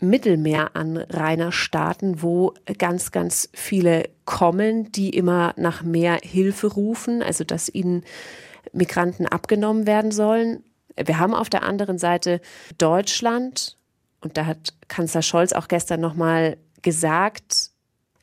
Mittelmeeranrainerstaaten, 0.00 2.22
wo 2.22 2.54
ganz, 2.78 3.12
ganz 3.12 3.50
viele 3.52 4.08
kommen, 4.24 4.90
die 4.92 5.10
immer 5.10 5.52
nach 5.56 5.82
mehr 5.82 6.18
Hilfe 6.22 6.68
rufen, 6.68 7.22
also 7.22 7.44
dass 7.44 7.68
ihnen 7.68 8.04
Migranten 8.72 9.26
abgenommen 9.26 9.86
werden 9.86 10.10
sollen. 10.10 10.64
Wir 11.02 11.18
haben 11.18 11.34
auf 11.34 11.50
der 11.50 11.62
anderen 11.62 11.98
Seite 11.98 12.40
Deutschland, 12.78 13.76
und 14.20 14.36
da 14.36 14.46
hat 14.46 14.74
Kanzler 14.88 15.22
Scholz 15.22 15.52
auch 15.52 15.68
gestern 15.68 16.00
nochmal 16.00 16.56
gesagt, 16.86 17.72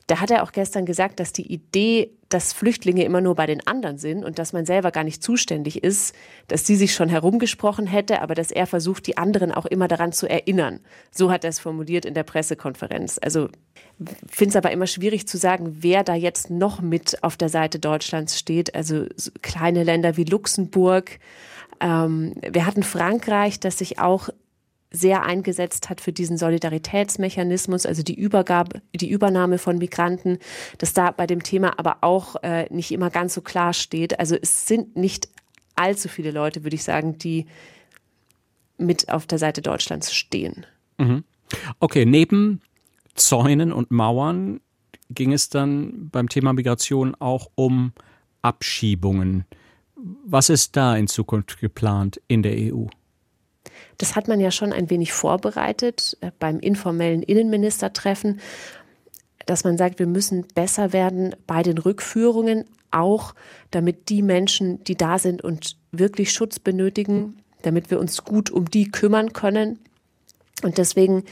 da 0.06 0.20
hat 0.20 0.30
er 0.30 0.42
auch 0.42 0.52
gestern 0.52 0.86
gesagt, 0.86 1.20
dass 1.20 1.32
die 1.32 1.52
Idee, 1.52 2.10
dass 2.30 2.54
Flüchtlinge 2.54 3.04
immer 3.04 3.20
nur 3.20 3.34
bei 3.34 3.44
den 3.44 3.66
anderen 3.66 3.98
sind 3.98 4.24
und 4.24 4.38
dass 4.38 4.54
man 4.54 4.64
selber 4.64 4.90
gar 4.90 5.04
nicht 5.04 5.22
zuständig 5.22 5.84
ist, 5.84 6.14
dass 6.48 6.66
sie 6.66 6.76
sich 6.76 6.94
schon 6.94 7.10
herumgesprochen 7.10 7.86
hätte, 7.86 8.22
aber 8.22 8.34
dass 8.34 8.50
er 8.50 8.66
versucht, 8.66 9.06
die 9.06 9.18
anderen 9.18 9.52
auch 9.52 9.66
immer 9.66 9.86
daran 9.86 10.12
zu 10.12 10.26
erinnern. 10.26 10.80
So 11.10 11.30
hat 11.30 11.44
er 11.44 11.50
es 11.50 11.58
formuliert 11.58 12.06
in 12.06 12.14
der 12.14 12.22
Pressekonferenz. 12.22 13.18
Also 13.22 13.48
finde 14.30 14.50
es 14.50 14.56
aber 14.56 14.72
immer 14.72 14.86
schwierig 14.86 15.28
zu 15.28 15.36
sagen, 15.36 15.76
wer 15.80 16.04
da 16.04 16.14
jetzt 16.14 16.48
noch 16.48 16.80
mit 16.80 17.22
auf 17.22 17.36
der 17.36 17.50
Seite 17.50 17.78
Deutschlands 17.78 18.38
steht. 18.38 18.74
Also 18.74 19.06
kleine 19.42 19.84
Länder 19.84 20.16
wie 20.16 20.24
Luxemburg. 20.24 21.18
Ähm, 21.80 22.34
wir 22.42 22.64
hatten 22.64 22.82
Frankreich, 22.82 23.60
das 23.60 23.78
sich 23.78 23.98
auch 23.98 24.30
sehr 24.94 25.24
eingesetzt 25.24 25.90
hat 25.90 26.00
für 26.00 26.12
diesen 26.12 26.38
Solidaritätsmechanismus, 26.38 27.84
also 27.84 28.04
die 28.04 28.14
Übergabe, 28.14 28.80
die 28.94 29.10
Übernahme 29.10 29.58
von 29.58 29.78
Migranten, 29.78 30.38
dass 30.78 30.92
da 30.92 31.10
bei 31.10 31.26
dem 31.26 31.42
Thema 31.42 31.78
aber 31.80 31.98
auch 32.02 32.36
äh, 32.44 32.72
nicht 32.72 32.92
immer 32.92 33.10
ganz 33.10 33.34
so 33.34 33.40
klar 33.40 33.72
steht. 33.72 34.20
Also 34.20 34.36
es 34.40 34.68
sind 34.68 34.96
nicht 34.96 35.28
allzu 35.74 36.08
viele 36.08 36.30
Leute, 36.30 36.62
würde 36.62 36.76
ich 36.76 36.84
sagen, 36.84 37.18
die 37.18 37.46
mit 38.78 39.08
auf 39.08 39.26
der 39.26 39.38
Seite 39.38 39.62
Deutschlands 39.62 40.14
stehen. 40.14 40.64
Mhm. 40.98 41.24
Okay, 41.80 42.06
neben 42.06 42.60
Zäunen 43.14 43.72
und 43.72 43.90
Mauern 43.90 44.60
ging 45.10 45.32
es 45.32 45.48
dann 45.48 46.08
beim 46.10 46.28
Thema 46.28 46.52
Migration 46.52 47.16
auch 47.16 47.50
um 47.56 47.92
Abschiebungen. 48.42 49.44
Was 50.24 50.50
ist 50.50 50.76
da 50.76 50.96
in 50.96 51.08
Zukunft 51.08 51.58
geplant 51.58 52.20
in 52.28 52.44
der 52.44 52.54
EU? 52.56 52.86
Das 53.98 54.16
hat 54.16 54.28
man 54.28 54.40
ja 54.40 54.50
schon 54.50 54.72
ein 54.72 54.90
wenig 54.90 55.12
vorbereitet 55.12 56.16
äh, 56.20 56.30
beim 56.38 56.58
informellen 56.60 57.22
Innenministertreffen, 57.22 58.40
dass 59.46 59.64
man 59.64 59.76
sagt, 59.76 59.98
wir 59.98 60.06
müssen 60.06 60.46
besser 60.54 60.92
werden 60.92 61.34
bei 61.46 61.62
den 61.62 61.78
Rückführungen, 61.78 62.64
auch 62.90 63.34
damit 63.70 64.08
die 64.08 64.22
Menschen, 64.22 64.82
die 64.84 64.96
da 64.96 65.18
sind 65.18 65.42
und 65.42 65.76
wirklich 65.92 66.32
Schutz 66.32 66.58
benötigen, 66.58 67.42
damit 67.62 67.90
wir 67.90 67.98
uns 67.98 68.24
gut 68.24 68.50
um 68.50 68.70
die 68.70 68.90
kümmern 68.90 69.32
können. 69.32 69.80
Und 70.62 70.78
deswegen 70.78 71.24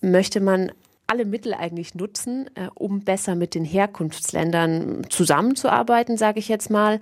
möchte 0.00 0.40
man 0.40 0.72
alle 1.06 1.24
Mittel 1.24 1.54
eigentlich 1.54 1.94
nutzen, 1.94 2.48
äh, 2.54 2.68
um 2.74 3.00
besser 3.00 3.34
mit 3.34 3.54
den 3.54 3.64
Herkunftsländern 3.64 5.06
zusammenzuarbeiten, 5.08 6.16
sage 6.16 6.38
ich 6.38 6.48
jetzt 6.48 6.70
mal. 6.70 7.00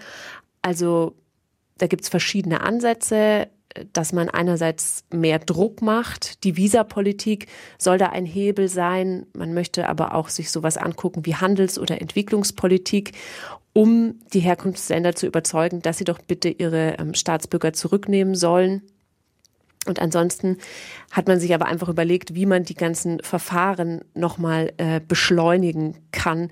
Also 0.62 1.14
da 1.76 1.87
gibt 1.87 2.02
es 2.04 2.08
verschiedene 2.08 2.60
Ansätze 2.62 3.48
dass 3.92 4.12
man 4.12 4.28
einerseits 4.28 5.04
mehr 5.12 5.38
Druck 5.38 5.82
macht. 5.82 6.44
Die 6.44 6.56
Visapolitik 6.56 7.46
soll 7.78 7.98
da 7.98 8.06
ein 8.06 8.26
Hebel 8.26 8.68
sein. 8.68 9.26
Man 9.34 9.54
möchte 9.54 9.88
aber 9.88 10.14
auch 10.14 10.28
sich 10.28 10.50
sowas 10.50 10.76
angucken 10.76 11.26
wie 11.26 11.37
Handels- 11.37 11.78
oder 11.78 12.00
Entwicklungspolitik, 12.00 13.12
um 13.72 14.16
die 14.32 14.40
Herkunftsländer 14.40 15.14
zu 15.14 15.26
überzeugen, 15.26 15.82
dass 15.82 15.98
sie 15.98 16.04
doch 16.04 16.18
bitte 16.18 16.48
ihre 16.48 16.96
ähm, 16.98 17.14
Staatsbürger 17.14 17.72
zurücknehmen 17.72 18.34
sollen. 18.34 18.82
Und 19.87 20.00
ansonsten 20.00 20.58
hat 21.12 21.28
man 21.28 21.40
sich 21.40 21.54
aber 21.54 21.66
einfach 21.66 21.88
überlegt, 21.88 22.34
wie 22.34 22.46
man 22.46 22.64
die 22.64 22.75
ganzen 22.75 23.20
Verfahren 23.20 24.00
nochmal 24.14 24.72
äh, 24.76 25.00
beschleunigen 25.00 25.96
kann, 26.12 26.50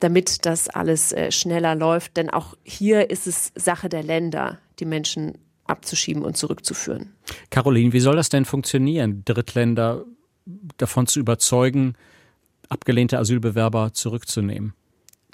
damit 0.00 0.46
das 0.46 0.68
alles 0.68 1.12
äh, 1.12 1.32
schneller 1.32 1.74
läuft. 1.74 2.16
Denn 2.16 2.30
auch 2.30 2.56
hier 2.62 3.10
ist 3.10 3.26
es 3.26 3.52
Sache 3.56 3.88
der 3.88 4.02
Länder, 4.02 4.58
die 4.78 4.86
Menschen 4.86 5.36
abzuschieben 5.68 6.22
und 6.24 6.36
zurückzuführen. 6.36 7.14
Caroline, 7.50 7.92
wie 7.92 8.00
soll 8.00 8.16
das 8.16 8.28
denn 8.28 8.44
funktionieren, 8.44 9.22
Drittländer 9.24 10.04
davon 10.76 11.06
zu 11.06 11.20
überzeugen, 11.20 11.94
abgelehnte 12.68 13.18
Asylbewerber 13.18 13.92
zurückzunehmen? 13.92 14.74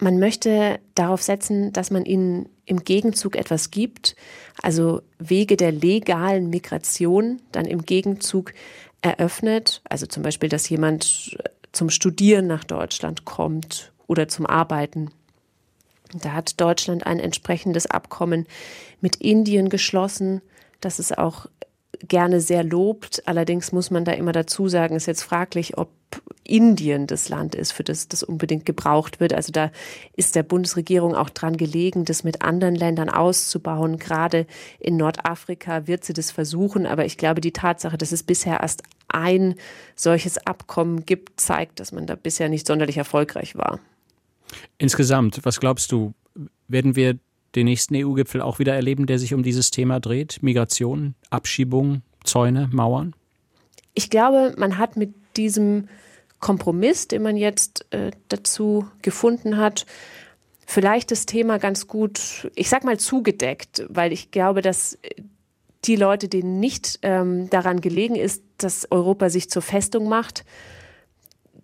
Man 0.00 0.18
möchte 0.18 0.80
darauf 0.96 1.22
setzen, 1.22 1.72
dass 1.72 1.90
man 1.90 2.04
ihnen 2.04 2.48
im 2.66 2.82
Gegenzug 2.82 3.36
etwas 3.36 3.70
gibt, 3.70 4.16
also 4.60 5.02
Wege 5.18 5.56
der 5.56 5.70
legalen 5.70 6.50
Migration 6.50 7.40
dann 7.52 7.66
im 7.66 7.82
Gegenzug 7.82 8.52
eröffnet, 9.02 9.82
also 9.84 10.06
zum 10.06 10.22
Beispiel, 10.22 10.48
dass 10.48 10.68
jemand 10.68 11.36
zum 11.70 11.90
Studieren 11.90 12.46
nach 12.46 12.64
Deutschland 12.64 13.24
kommt 13.24 13.92
oder 14.06 14.26
zum 14.28 14.46
Arbeiten 14.46 15.10
da 16.22 16.32
hat 16.32 16.60
Deutschland 16.60 17.06
ein 17.06 17.20
entsprechendes 17.20 17.86
Abkommen 17.86 18.46
mit 19.00 19.16
Indien 19.16 19.68
geschlossen, 19.68 20.42
das 20.80 20.98
es 20.98 21.12
auch 21.12 21.46
gerne 22.08 22.40
sehr 22.40 22.64
lobt. 22.64 23.22
Allerdings 23.26 23.72
muss 23.72 23.90
man 23.90 24.04
da 24.04 24.12
immer 24.12 24.32
dazu 24.32 24.68
sagen, 24.68 24.96
ist 24.96 25.06
jetzt 25.06 25.22
fraglich, 25.22 25.78
ob 25.78 25.90
Indien 26.44 27.06
das 27.06 27.28
Land 27.28 27.54
ist, 27.54 27.72
für 27.72 27.84
das 27.84 28.08
das 28.08 28.22
unbedingt 28.22 28.66
gebraucht 28.66 29.18
wird. 29.20 29.32
Also 29.32 29.50
da 29.52 29.70
ist 30.14 30.36
der 30.36 30.42
Bundesregierung 30.42 31.14
auch 31.14 31.30
dran 31.30 31.56
gelegen, 31.56 32.04
das 32.04 32.22
mit 32.24 32.42
anderen 32.42 32.74
Ländern 32.74 33.08
auszubauen. 33.08 33.98
Gerade 33.98 34.46
in 34.78 34.96
Nordafrika 34.96 35.86
wird 35.86 36.04
sie 36.04 36.12
das 36.12 36.30
versuchen. 36.30 36.86
Aber 36.86 37.04
ich 37.04 37.16
glaube, 37.16 37.40
die 37.40 37.52
Tatsache, 37.52 37.98
dass 37.98 38.12
es 38.12 38.22
bisher 38.22 38.60
erst 38.60 38.82
ein 39.08 39.54
solches 39.96 40.38
Abkommen 40.46 41.06
gibt, 41.06 41.40
zeigt, 41.40 41.80
dass 41.80 41.92
man 41.92 42.06
da 42.06 42.14
bisher 42.14 42.48
nicht 42.48 42.66
sonderlich 42.66 42.96
erfolgreich 42.96 43.56
war. 43.56 43.80
Insgesamt, 44.78 45.40
was 45.44 45.60
glaubst 45.60 45.92
du, 45.92 46.14
werden 46.68 46.96
wir 46.96 47.18
den 47.54 47.66
nächsten 47.66 47.94
EU-Gipfel 47.94 48.40
auch 48.40 48.58
wieder 48.58 48.74
erleben, 48.74 49.06
der 49.06 49.18
sich 49.18 49.34
um 49.34 49.42
dieses 49.42 49.70
Thema 49.70 50.00
dreht? 50.00 50.42
Migration, 50.42 51.14
Abschiebung, 51.30 52.02
Zäune, 52.24 52.68
Mauern? 52.72 53.14
Ich 53.94 54.10
glaube, 54.10 54.54
man 54.56 54.78
hat 54.78 54.96
mit 54.96 55.14
diesem 55.36 55.88
Kompromiss, 56.40 57.08
den 57.08 57.22
man 57.22 57.36
jetzt 57.36 57.86
äh, 57.90 58.10
dazu 58.28 58.88
gefunden 59.02 59.56
hat, 59.56 59.86
vielleicht 60.66 61.10
das 61.10 61.26
Thema 61.26 61.58
ganz 61.58 61.86
gut, 61.86 62.50
ich 62.54 62.68
sag 62.68 62.84
mal, 62.84 62.98
zugedeckt, 62.98 63.84
weil 63.88 64.12
ich 64.12 64.30
glaube, 64.30 64.62
dass 64.62 64.98
die 65.84 65.96
Leute, 65.96 66.28
denen 66.28 66.60
nicht 66.60 66.98
ähm, 67.02 67.48
daran 67.50 67.80
gelegen 67.80 68.16
ist, 68.16 68.42
dass 68.58 68.90
Europa 68.90 69.28
sich 69.30 69.50
zur 69.50 69.62
Festung 69.62 70.08
macht, 70.08 70.44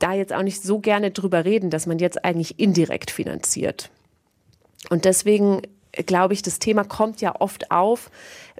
da 0.02 0.12
jetzt 0.12 0.33
auch 0.33 0.42
nicht 0.42 0.62
so 0.62 0.80
gerne 0.80 1.11
drüber 1.11 1.45
reden, 1.45 1.71
dass 1.71 1.87
man 1.87 1.99
jetzt 1.99 2.25
eigentlich 2.25 2.59
indirekt 2.59 3.11
finanziert. 3.11 3.90
Und 4.88 5.04
deswegen 5.04 5.62
glaube 5.92 6.35
ich, 6.35 6.42
das 6.42 6.59
Thema 6.59 6.85
kommt 6.85 7.21
ja 7.21 7.35
oft 7.40 7.71
auf, 7.71 8.11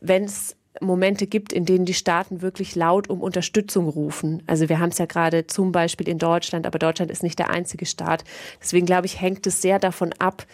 wenn 0.01 0.25
es 0.25 0.57
Momente 0.81 1.27
gibt, 1.27 1.53
in 1.53 1.65
denen 1.65 1.85
die 1.85 1.95
Staaten 1.95 2.43
wirklich 2.43 2.77
laut 2.77 3.11
um 3.11 3.21
Unterstützung 3.21 3.89
rufen. 3.89 4.43
Also 4.47 4.69
wir 4.69 4.79
haben 4.79 4.91
es 4.91 4.99
ja 4.99 5.07
gerade 5.07 5.47
zum 5.47 5.73
Beispiel 5.73 6.09
in 6.09 6.19
Deutschland, 6.19 6.67
aber 6.67 6.79
Deutschland 6.79 7.11
ist 7.11 7.23
nicht 7.23 7.39
der 7.39 7.51
einzige 7.51 7.87
Staat. 7.87 8.25
Deswegen 8.61 8.87
glaube 8.87 9.07
ich, 9.07 9.21
hängt 9.21 9.47
es 9.47 9.61
sehr 9.63 9.79
davon 9.79 10.13
ab, 10.19 10.47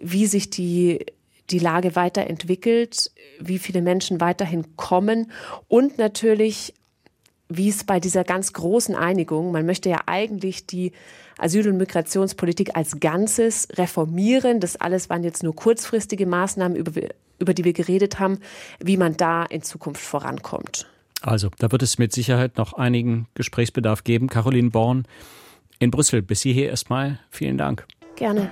wie 0.00 0.26
sich 0.26 0.50
die 0.50 1.04
die 1.50 1.58
Lage 1.58 1.96
weiterentwickelt, 1.96 3.10
wie 3.40 3.58
viele 3.58 3.80
Menschen 3.80 4.20
weiterhin 4.20 4.76
kommen 4.76 5.30
und 5.66 5.96
natürlich, 5.96 6.74
wie 7.48 7.68
es 7.68 7.84
bei 7.84 8.00
dieser 8.00 8.24
ganz 8.24 8.52
großen 8.52 8.94
Einigung, 8.94 9.52
man 9.52 9.66
möchte 9.66 9.88
ja 9.88 10.00
eigentlich 10.06 10.66
die 10.66 10.92
Asyl- 11.38 11.68
und 11.68 11.78
Migrationspolitik 11.78 12.76
als 12.76 13.00
Ganzes 13.00 13.68
reformieren. 13.72 14.60
Das 14.60 14.76
alles 14.76 15.08
waren 15.08 15.24
jetzt 15.24 15.42
nur 15.42 15.54
kurzfristige 15.54 16.26
Maßnahmen, 16.26 16.76
über, 16.76 16.92
über 17.38 17.54
die 17.54 17.64
wir 17.64 17.72
geredet 17.72 18.18
haben, 18.18 18.38
wie 18.80 18.96
man 18.96 19.16
da 19.16 19.44
in 19.44 19.62
Zukunft 19.62 20.02
vorankommt. 20.02 20.86
Also, 21.22 21.48
da 21.58 21.72
wird 21.72 21.82
es 21.82 21.98
mit 21.98 22.12
Sicherheit 22.12 22.58
noch 22.58 22.74
einigen 22.74 23.26
Gesprächsbedarf 23.34 24.04
geben. 24.04 24.28
Caroline 24.28 24.70
Born 24.70 25.06
in 25.78 25.90
Brüssel. 25.90 26.22
Bis 26.22 26.42
hierher 26.42 26.70
erstmal 26.70 27.18
vielen 27.30 27.58
Dank. 27.58 27.86
Gerne. 28.16 28.50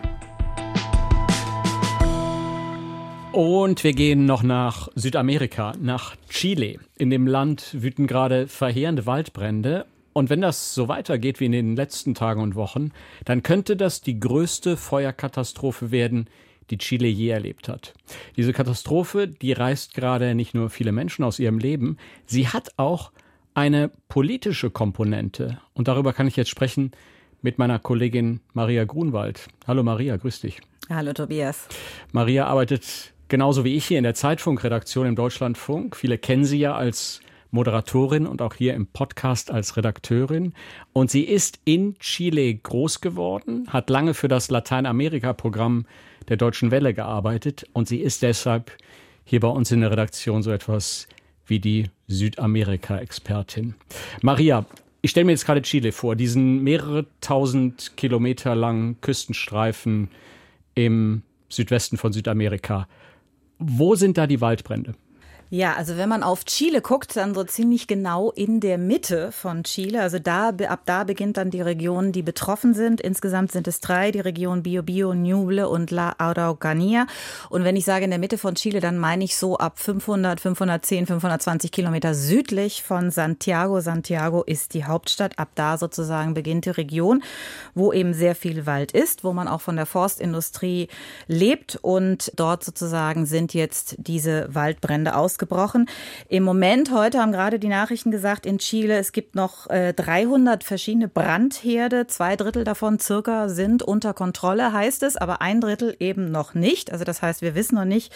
Und 3.36 3.84
wir 3.84 3.92
gehen 3.92 4.24
noch 4.24 4.42
nach 4.42 4.88
Südamerika, 4.94 5.74
nach 5.78 6.16
Chile. 6.30 6.78
In 6.96 7.10
dem 7.10 7.26
Land 7.26 7.82
wüten 7.82 8.06
gerade 8.06 8.48
verheerende 8.48 9.04
Waldbrände 9.04 9.84
und 10.14 10.30
wenn 10.30 10.40
das 10.40 10.74
so 10.74 10.88
weitergeht 10.88 11.38
wie 11.38 11.44
in 11.44 11.52
den 11.52 11.76
letzten 11.76 12.14
Tagen 12.14 12.40
und 12.40 12.54
Wochen, 12.54 12.92
dann 13.26 13.42
könnte 13.42 13.76
das 13.76 14.00
die 14.00 14.18
größte 14.18 14.78
Feuerkatastrophe 14.78 15.90
werden, 15.90 16.30
die 16.70 16.78
Chile 16.78 17.08
je 17.08 17.28
erlebt 17.28 17.68
hat. 17.68 17.92
Diese 18.38 18.54
Katastrophe, 18.54 19.28
die 19.28 19.52
reißt 19.52 19.92
gerade 19.92 20.34
nicht 20.34 20.54
nur 20.54 20.70
viele 20.70 20.92
Menschen 20.92 21.22
aus 21.22 21.38
ihrem 21.38 21.58
Leben, 21.58 21.98
sie 22.24 22.48
hat 22.48 22.70
auch 22.78 23.12
eine 23.52 23.90
politische 24.08 24.70
Komponente. 24.70 25.60
Und 25.74 25.88
darüber 25.88 26.14
kann 26.14 26.26
ich 26.26 26.36
jetzt 26.36 26.48
sprechen 26.48 26.92
mit 27.42 27.58
meiner 27.58 27.80
Kollegin 27.80 28.40
Maria 28.54 28.84
Grunwald. 28.84 29.48
Hallo 29.66 29.82
Maria, 29.82 30.16
grüß 30.16 30.40
dich. 30.40 30.58
Hallo 30.88 31.12
Tobias. 31.12 31.68
Maria 32.12 32.46
arbeitet 32.46 33.12
genauso 33.28 33.64
wie 33.64 33.76
ich 33.76 33.86
hier 33.86 33.98
in 33.98 34.04
der 34.04 34.14
Zeitfunkredaktion 34.14 35.06
im 35.06 35.16
Deutschlandfunk. 35.16 35.96
Viele 35.96 36.18
kennen 36.18 36.44
sie 36.44 36.58
ja 36.58 36.74
als 36.74 37.20
Moderatorin 37.50 38.26
und 38.26 38.42
auch 38.42 38.54
hier 38.54 38.74
im 38.74 38.86
Podcast 38.86 39.50
als 39.50 39.76
Redakteurin. 39.76 40.52
Und 40.92 41.10
sie 41.10 41.22
ist 41.22 41.60
in 41.64 41.98
Chile 41.98 42.54
groß 42.54 43.00
geworden, 43.00 43.66
hat 43.68 43.90
lange 43.90 44.14
für 44.14 44.28
das 44.28 44.50
Lateinamerika-Programm 44.50 45.86
der 46.28 46.36
Deutschen 46.36 46.70
Welle 46.70 46.92
gearbeitet 46.92 47.66
und 47.72 47.88
sie 47.88 47.98
ist 47.98 48.22
deshalb 48.22 48.72
hier 49.24 49.40
bei 49.40 49.48
uns 49.48 49.70
in 49.70 49.80
der 49.80 49.90
Redaktion 49.90 50.42
so 50.42 50.50
etwas 50.50 51.08
wie 51.46 51.60
die 51.60 51.90
Südamerika-Expertin. 52.08 53.74
Maria, 54.22 54.66
ich 55.02 55.10
stelle 55.12 55.26
mir 55.26 55.32
jetzt 55.32 55.46
gerade 55.46 55.62
Chile 55.62 55.92
vor, 55.92 56.16
diesen 56.16 56.62
mehrere 56.64 57.06
tausend 57.20 57.96
Kilometer 57.96 58.54
langen 58.54 59.00
Küstenstreifen 59.00 60.08
im 60.74 61.22
Südwesten 61.48 61.96
von 61.96 62.12
Südamerika. 62.12 62.88
Wo 63.58 63.94
sind 63.94 64.18
da 64.18 64.26
die 64.26 64.40
Waldbrände? 64.40 64.94
Ja, 65.48 65.74
also 65.74 65.96
wenn 65.96 66.08
man 66.08 66.24
auf 66.24 66.44
Chile 66.44 66.80
guckt, 66.80 67.16
dann 67.16 67.32
so 67.32 67.44
ziemlich 67.44 67.86
genau 67.86 68.32
in 68.32 68.58
der 68.58 68.78
Mitte 68.78 69.30
von 69.30 69.62
Chile. 69.62 70.02
Also 70.02 70.18
da, 70.18 70.48
ab 70.48 70.80
da 70.86 71.04
beginnt 71.04 71.36
dann 71.36 71.50
die 71.50 71.60
Region, 71.60 72.10
die 72.10 72.22
betroffen 72.22 72.74
sind. 72.74 73.00
Insgesamt 73.00 73.52
sind 73.52 73.68
es 73.68 73.78
drei, 73.78 74.10
die 74.10 74.18
Region 74.18 74.64
Biobío, 74.64 75.14
Ñuble 75.14 75.68
und 75.68 75.92
La 75.92 76.16
Araucanía. 76.18 77.06
Und 77.48 77.62
wenn 77.62 77.76
ich 77.76 77.84
sage 77.84 78.04
in 78.04 78.10
der 78.10 78.18
Mitte 78.18 78.38
von 78.38 78.56
Chile, 78.56 78.80
dann 78.80 78.98
meine 78.98 79.22
ich 79.22 79.36
so 79.36 79.56
ab 79.56 79.78
500, 79.78 80.40
510, 80.40 81.06
520 81.06 81.70
Kilometer 81.70 82.14
südlich 82.14 82.82
von 82.82 83.12
Santiago. 83.12 83.78
Santiago 83.80 84.42
ist 84.42 84.74
die 84.74 84.84
Hauptstadt. 84.84 85.38
Ab 85.38 85.50
da 85.54 85.78
sozusagen 85.78 86.34
beginnt 86.34 86.64
die 86.64 86.70
Region, 86.70 87.22
wo 87.72 87.92
eben 87.92 88.14
sehr 88.14 88.34
viel 88.34 88.66
Wald 88.66 88.90
ist, 88.90 89.22
wo 89.22 89.32
man 89.32 89.46
auch 89.46 89.60
von 89.60 89.76
der 89.76 89.86
Forstindustrie 89.86 90.88
lebt. 91.28 91.78
Und 91.82 92.32
dort 92.34 92.64
sozusagen 92.64 93.26
sind 93.26 93.54
jetzt 93.54 93.94
diese 93.98 94.48
Waldbrände 94.52 95.14
aus 95.14 95.35
ausgebrochen. 95.36 95.86
Im 96.28 96.44
Moment, 96.44 96.90
heute 96.92 97.20
haben 97.20 97.32
gerade 97.32 97.58
die 97.58 97.68
Nachrichten 97.68 98.10
gesagt, 98.10 98.46
in 98.46 98.58
Chile, 98.58 98.96
es 98.96 99.12
gibt 99.12 99.34
noch 99.34 99.68
äh, 99.68 99.92
300 99.92 100.64
verschiedene 100.64 101.08
Brandherde. 101.08 102.06
Zwei 102.06 102.36
Drittel 102.36 102.64
davon 102.64 102.98
circa 102.98 103.50
sind 103.50 103.82
unter 103.82 104.14
Kontrolle, 104.14 104.72
heißt 104.72 105.02
es, 105.02 105.16
aber 105.16 105.42
ein 105.42 105.60
Drittel 105.60 105.94
eben 106.00 106.30
noch 106.30 106.54
nicht. 106.54 106.90
Also 106.90 107.04
das 107.04 107.20
heißt, 107.20 107.42
wir 107.42 107.54
wissen 107.54 107.74
noch 107.74 107.84
nicht, 107.84 108.12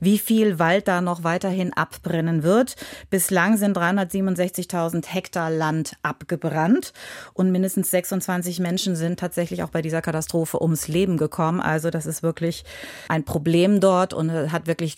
wie 0.00 0.18
viel 0.18 0.58
Wald 0.58 0.88
da 0.88 1.00
noch 1.00 1.22
weiterhin 1.22 1.72
abbrennen 1.72 2.42
wird. 2.42 2.74
Bislang 3.08 3.56
sind 3.56 3.76
367.000 3.76 5.06
Hektar 5.06 5.50
Land 5.50 5.92
abgebrannt 6.02 6.92
und 7.34 7.52
mindestens 7.52 7.90
26 7.92 8.58
Menschen 8.58 8.96
sind 8.96 9.20
tatsächlich 9.20 9.62
auch 9.62 9.70
bei 9.70 9.82
dieser 9.82 10.02
Katastrophe 10.02 10.60
ums 10.60 10.88
Leben 10.88 11.18
gekommen. 11.18 11.60
Also 11.60 11.90
das 11.90 12.06
ist 12.06 12.24
wirklich 12.24 12.64
ein 13.08 13.22
Problem 13.22 13.78
dort 13.78 14.12
und 14.12 14.50
hat 14.50 14.66
wirklich 14.66 14.96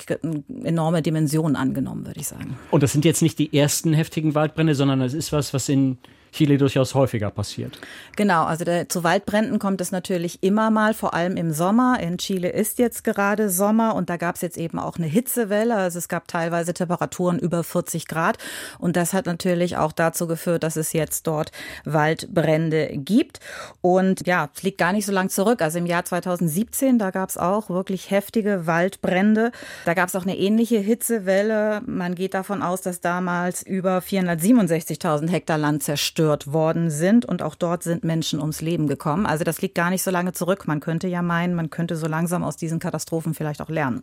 enorme 0.65 1.03
Dimensionen 1.03 1.11
Dimension 1.11 1.50
angenommen, 1.57 2.07
würde 2.07 2.21
ich 2.21 2.29
sagen. 2.29 2.57
Und 2.71 2.83
das 2.83 2.93
sind 2.93 3.05
jetzt 3.05 3.23
nicht 3.23 3.39
die 3.39 3.57
ersten 3.57 3.93
heftigen 3.93 4.35
Waldbrände, 4.35 4.75
sondern 4.75 5.01
es 5.01 5.15
ist 5.15 5.33
was, 5.33 5.55
was 5.55 5.69
in 5.69 5.99
Chile 6.33 6.59
durchaus 6.59 6.95
häufiger 6.95 7.31
passiert. 7.31 7.79
Genau, 8.17 8.45
also 8.45 8.65
der, 8.65 8.89
zu 8.89 9.03
Waldbränden 9.03 9.59
kommt 9.59 9.81
es 9.81 9.93
natürlich 9.93 10.43
immer 10.43 10.71
mal, 10.71 10.95
vor 10.95 11.15
allem 11.15 11.37
im 11.37 11.53
Sommer. 11.53 11.99
In 12.01 12.19
Chile 12.19 12.51
ist 12.51 12.79
jetzt 12.79 13.05
gerade 13.05 13.51
Sommer 13.51 13.95
und 13.95 14.11
da 14.11 14.17
gab 14.17 14.37
es 14.37 14.41
jetzt 14.43 14.57
eben 14.57 14.79
auch 14.79 14.97
eine 14.97 15.07
Hitzewelle. 15.07 15.75
Also 15.75 15.99
es 15.99 16.09
gab 16.09 16.29
teilweise 16.29 16.73
Temperaturen 16.73 17.39
über 17.39 17.65
40 17.65 18.07
Grad 18.07 18.39
und 18.79 18.97
das 18.97 19.13
hat 19.13 19.27
natürlich 19.27 19.77
auch 19.77 19.93
dazu 19.93 20.27
geführt, 20.27 20.63
dass 20.63 20.77
es 20.77 20.93
jetzt 20.93 21.27
dort 21.27 21.51
Waldbrände 21.85 22.91
gibt. 22.95 23.41
Und 23.81 24.27
ja, 24.27 24.51
es 24.55 24.63
liegt 24.63 24.79
gar 24.79 24.93
nicht 24.93 25.07
so 25.07 25.13
lang 25.13 25.31
zurück. 25.31 25.63
Also 25.63 25.79
im 25.79 25.87
Jahr 25.87 26.05
2017, 26.05 26.99
da 26.99 27.11
gab 27.11 27.29
es 27.29 27.39
auch 27.39 27.71
wirklich 27.71 28.11
heftige 28.11 28.67
Waldbrände. 28.67 29.51
Da 29.85 29.95
gab 29.95 30.09
es 30.09 30.17
auch 30.17 30.23
eine 30.23 30.37
ähnliche 30.37 30.79
Hitzewelle. 30.79 31.83
Man 31.87 32.15
geht 32.15 32.35
davon 32.35 32.63
aus, 32.63 32.83
dass 32.83 33.01
damals 33.01 33.63
über 33.63 33.99
467.000 33.99 35.29
Hektar 35.29 35.59
Land 35.59 35.83
zerstört 35.83 36.20
zerstört 36.21 36.53
worden 36.53 36.91
sind 36.91 37.25
und 37.25 37.43
auch 37.43 37.55
dort 37.55 37.83
sind 37.83 38.05
Menschen 38.05 38.41
ums 38.41 38.61
Leben 38.61 38.87
gekommen. 38.87 39.27
Also 39.27 39.45
das 39.45 39.63
liegt 39.63 39.75
gar 39.75 39.91
nicht 39.91 40.03
so 40.03 40.11
lange 40.11 40.33
zurück. 40.33 40.67
Man 40.67 40.81
könnte 40.81 41.09
ja 41.09 41.23
meinen, 41.23 41.55
man 41.55 41.71
könnte 41.71 41.97
so 41.97 42.07
langsam 42.07 42.45
aus 42.45 42.57
diesen 42.57 42.79
Katastrophen 42.79 43.35
vielleicht 43.35 43.63
auch 43.63 43.71
lernen. 43.71 44.03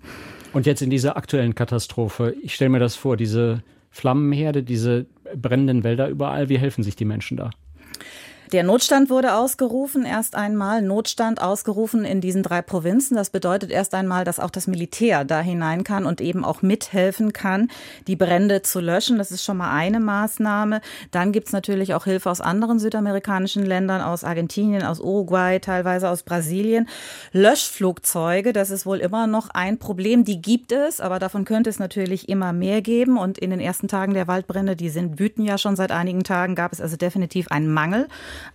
Und 0.53 0.65
jetzt 0.65 0.81
in 0.81 0.89
dieser 0.89 1.15
aktuellen 1.15 1.53
Katastrophe, 1.53 2.33
ich 2.41 2.55
stelle 2.55 2.69
mir 2.69 2.79
das 2.79 2.95
vor, 2.95 3.17
diese 3.17 3.61
Flammenherde, 3.91 4.63
diese 4.63 5.05
brennenden 5.35 5.83
Wälder 5.83 6.09
überall, 6.09 6.49
wie 6.49 6.57
helfen 6.57 6.83
sich 6.83 6.95
die 6.95 7.05
Menschen 7.05 7.37
da? 7.37 7.51
Der 8.53 8.63
Notstand 8.63 9.09
wurde 9.09 9.33
ausgerufen, 9.33 10.05
erst 10.05 10.35
einmal 10.35 10.81
Notstand 10.81 11.41
ausgerufen 11.41 12.05
in 12.05 12.21
diesen 12.21 12.43
drei 12.43 12.61
Provinzen. 12.61 13.17
Das 13.17 13.29
bedeutet 13.29 13.71
erst 13.71 13.93
einmal, 13.93 14.23
dass 14.23 14.39
auch 14.39 14.49
das 14.49 14.67
Militär 14.67 15.25
da 15.25 15.41
hinein 15.41 15.83
kann 15.83 16.05
und 16.05 16.21
eben 16.21 16.45
auch 16.45 16.61
mithelfen 16.61 17.33
kann, 17.33 17.69
die 18.07 18.15
Brände 18.15 18.61
zu 18.61 18.79
löschen. 18.79 19.17
Das 19.17 19.31
ist 19.31 19.43
schon 19.43 19.57
mal 19.57 19.75
eine 19.75 19.99
Maßnahme. 19.99 20.79
Dann 21.11 21.33
gibt's 21.33 21.51
natürlich 21.51 21.93
auch 21.93 22.05
Hilfe 22.05 22.29
aus 22.29 22.39
anderen 22.39 22.79
südamerikanischen 22.79 23.65
Ländern, 23.65 24.01
aus 24.01 24.23
Argentinien, 24.23 24.83
aus 24.83 25.01
Uruguay, 25.01 25.59
teilweise 25.59 26.09
aus 26.09 26.23
Brasilien. 26.23 26.87
Löschflugzeuge, 27.33 28.53
das 28.53 28.69
ist 28.69 28.85
wohl 28.85 28.99
immer 28.99 29.27
noch 29.27 29.49
ein 29.49 29.77
Problem. 29.77 30.23
Die 30.23 30.41
gibt 30.41 30.71
es, 30.71 31.01
aber 31.01 31.19
davon 31.19 31.43
könnte 31.43 31.69
es 31.69 31.79
natürlich 31.79 32.29
immer 32.29 32.53
mehr 32.53 32.81
geben. 32.81 33.17
Und 33.17 33.37
in 33.39 33.49
den 33.49 33.59
ersten 33.59 33.89
Tagen 33.89 34.13
der 34.13 34.27
Waldbrände, 34.27 34.77
die 34.77 34.89
sind, 34.89 35.19
wüten 35.19 35.43
ja 35.43 35.57
schon 35.57 35.75
seit 35.75 35.91
einigen 35.91 36.23
Tagen, 36.23 36.55
gab 36.55 36.71
es 36.71 36.79
also 36.79 36.95
definitiv 36.95 37.49
einen 37.49 37.73
Mangel 37.73 38.07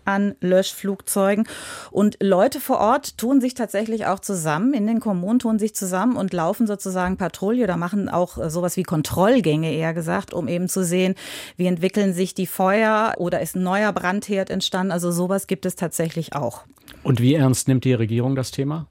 an 0.05 0.35
Löschflugzeugen. 0.40 1.47
Und 1.90 2.16
Leute 2.21 2.61
vor 2.61 2.79
Ort 2.79 3.18
tun 3.18 3.40
sich 3.40 3.55
tatsächlich 3.55 4.07
auch 4.07 4.21
zusammen, 4.21 4.75
in 4.75 4.87
den 4.87 5.01
Kommunen 5.01 5.38
tun 5.38 5.59
sich 5.59 5.75
zusammen 5.75 6.16
und 6.16 6.33
laufen 6.33 6.66
sozusagen 6.66 7.16
Patrouille 7.16 7.64
oder 7.64 7.77
machen 7.77 8.09
auch 8.09 8.38
sowas 8.49 8.77
wie 8.77 8.83
Kontrollgänge 8.83 9.73
eher 9.73 9.95
gesagt, 9.95 10.35
um 10.35 10.49
eben 10.49 10.68
zu 10.68 10.85
sehen, 10.85 11.14
wie 11.57 11.66
entwickeln 11.66 12.12
sich 12.12 12.35
die 12.35 12.47
Feuer 12.47 13.14
oder 13.18 13.40
ist 13.40 13.57
ein 13.57 13.62
neuer 13.62 13.92
Brandherd 13.92 14.51
entstanden. 14.51 14.92
Also 14.92 15.11
sowas 15.11 15.47
gibt 15.47 15.66
es 15.66 15.77
tatsächlich 15.77 16.35
auch. 16.35 16.62
Und 17.03 17.21
wie 17.21 17.35
ernst 17.35 17.68
nimmt 17.68 17.85
die 17.85 17.95
Regierung 17.95 18.35
das 18.35 18.51
Thema? 18.51 18.87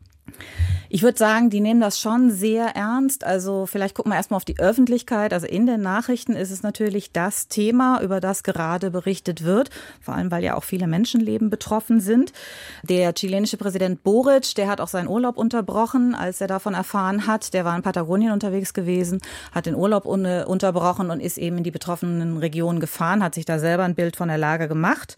Ich 0.94 1.04
würde 1.04 1.18
sagen, 1.18 1.50
die 1.50 1.62
nehmen 1.62 1.80
das 1.80 2.02
schon 2.02 2.32
sehr 2.32 2.76
ernst. 2.76 3.24
Also 3.24 3.66
vielleicht 3.66 3.96
gucken 3.96 4.12
wir 4.12 4.18
erstmal 4.18 4.36
auf 4.36 4.46
die 4.46 4.60
Öffentlichkeit. 4.60 5.32
Also 5.32 5.48
in 5.48 5.66
den 5.66 5.80
Nachrichten 5.80 6.34
ist 6.36 6.52
es 6.52 6.64
natürlich 6.64 7.14
das 7.14 7.48
Thema, 7.48 8.02
über 8.02 8.20
das 8.20 8.44
gerade 8.44 8.92
berichtet 8.92 9.46
wird, 9.46 9.70
vor 10.02 10.16
allem 10.16 10.32
weil 10.32 10.44
ja 10.44 10.56
auch 10.56 10.66
viele 10.66 10.88
Menschenleben 10.88 11.50
betroffen 11.50 12.02
sind. 12.02 12.34
Der 12.84 13.14
chilenische 13.14 13.56
Präsident 13.56 14.04
Boric, 14.04 14.54
der 14.56 14.68
hat 14.68 14.82
auch 14.82 14.90
seinen 14.90 15.08
Urlaub 15.08 15.38
unterbrochen, 15.38 16.14
als 16.14 16.42
er 16.42 16.48
davon 16.48 16.74
erfahren 16.74 17.26
hat. 17.26 17.54
Der 17.54 17.64
war 17.64 17.76
in 17.78 17.84
Patagonien 17.84 18.34
unterwegs 18.34 18.74
gewesen, 18.74 19.22
hat 19.54 19.68
den 19.68 19.76
Urlaub 19.76 20.06
unterbrochen 20.06 21.10
und 21.10 21.22
ist 21.22 21.38
eben 21.38 21.60
in 21.60 21.64
die 21.64 21.72
betroffenen 21.72 22.38
Regionen 22.38 22.82
gefahren, 22.82 23.24
hat 23.24 23.36
sich 23.36 23.46
da 23.46 23.60
selber 23.60 23.84
ein 23.84 23.96
Bild 23.96 24.18
von 24.18 24.28
der 24.28 24.38
Lage 24.38 24.68
gemacht. 24.68 25.16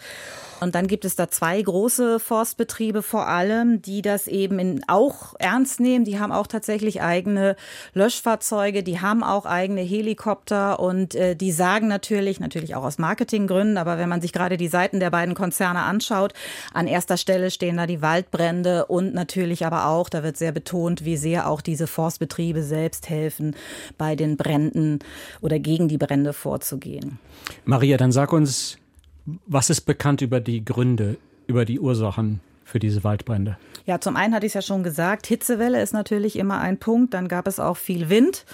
Und 0.59 0.75
dann 0.75 0.87
gibt 0.87 1.05
es 1.05 1.15
da 1.15 1.29
zwei 1.29 1.61
große 1.61 2.19
Forstbetriebe 2.19 3.01
vor 3.01 3.27
allem, 3.27 3.81
die 3.81 4.01
das 4.01 4.27
eben 4.27 4.59
in, 4.59 4.83
auch 4.87 5.33
ernst 5.39 5.79
nehmen. 5.79 6.05
Die 6.05 6.19
haben 6.19 6.31
auch 6.31 6.47
tatsächlich 6.47 7.01
eigene 7.01 7.55
Löschfahrzeuge, 7.93 8.83
die 8.83 9.01
haben 9.01 9.23
auch 9.23 9.45
eigene 9.45 9.81
Helikopter 9.81 10.79
und 10.79 11.15
äh, 11.15 11.35
die 11.35 11.51
sagen 11.51 11.87
natürlich, 11.87 12.39
natürlich 12.39 12.75
auch 12.75 12.83
aus 12.83 12.97
Marketinggründen, 12.97 13.77
aber 13.77 13.97
wenn 13.97 14.09
man 14.09 14.21
sich 14.21 14.33
gerade 14.33 14.57
die 14.57 14.67
Seiten 14.67 14.99
der 14.99 15.09
beiden 15.09 15.35
Konzerne 15.35 15.81
anschaut, 15.81 16.33
an 16.73 16.87
erster 16.87 17.17
Stelle 17.17 17.51
stehen 17.51 17.77
da 17.77 17.87
die 17.87 18.01
Waldbrände 18.01 18.85
und 18.85 19.13
natürlich 19.13 19.65
aber 19.65 19.87
auch, 19.87 20.09
da 20.09 20.23
wird 20.23 20.37
sehr 20.37 20.51
betont, 20.51 21.05
wie 21.05 21.17
sehr 21.17 21.49
auch 21.49 21.61
diese 21.61 21.87
Forstbetriebe 21.87 22.63
selbst 22.63 23.09
helfen, 23.09 23.55
bei 23.97 24.15
den 24.15 24.37
Bränden 24.37 24.99
oder 25.41 25.59
gegen 25.59 25.87
die 25.87 25.97
Brände 25.97 26.33
vorzugehen. 26.33 27.19
Maria, 27.65 27.97
dann 27.97 28.11
sag 28.11 28.33
uns, 28.33 28.77
was 29.25 29.69
ist 29.69 29.81
bekannt 29.81 30.21
über 30.21 30.39
die 30.39 30.63
Gründe, 30.63 31.17
über 31.47 31.65
die 31.65 31.79
Ursachen 31.79 32.41
für 32.63 32.79
diese 32.79 33.03
Waldbrände? 33.03 33.57
Ja, 33.85 33.99
zum 33.99 34.15
einen 34.15 34.33
hatte 34.33 34.45
ich 34.45 34.51
es 34.51 34.55
ja 34.55 34.61
schon 34.61 34.83
gesagt, 34.83 35.27
Hitzewelle 35.27 35.81
ist 35.81 35.93
natürlich 35.93 36.37
immer 36.37 36.59
ein 36.59 36.77
Punkt. 36.77 37.13
Dann 37.13 37.27
gab 37.27 37.47
es 37.47 37.59
auch 37.59 37.77
viel 37.77 38.09
Wind. 38.09 38.45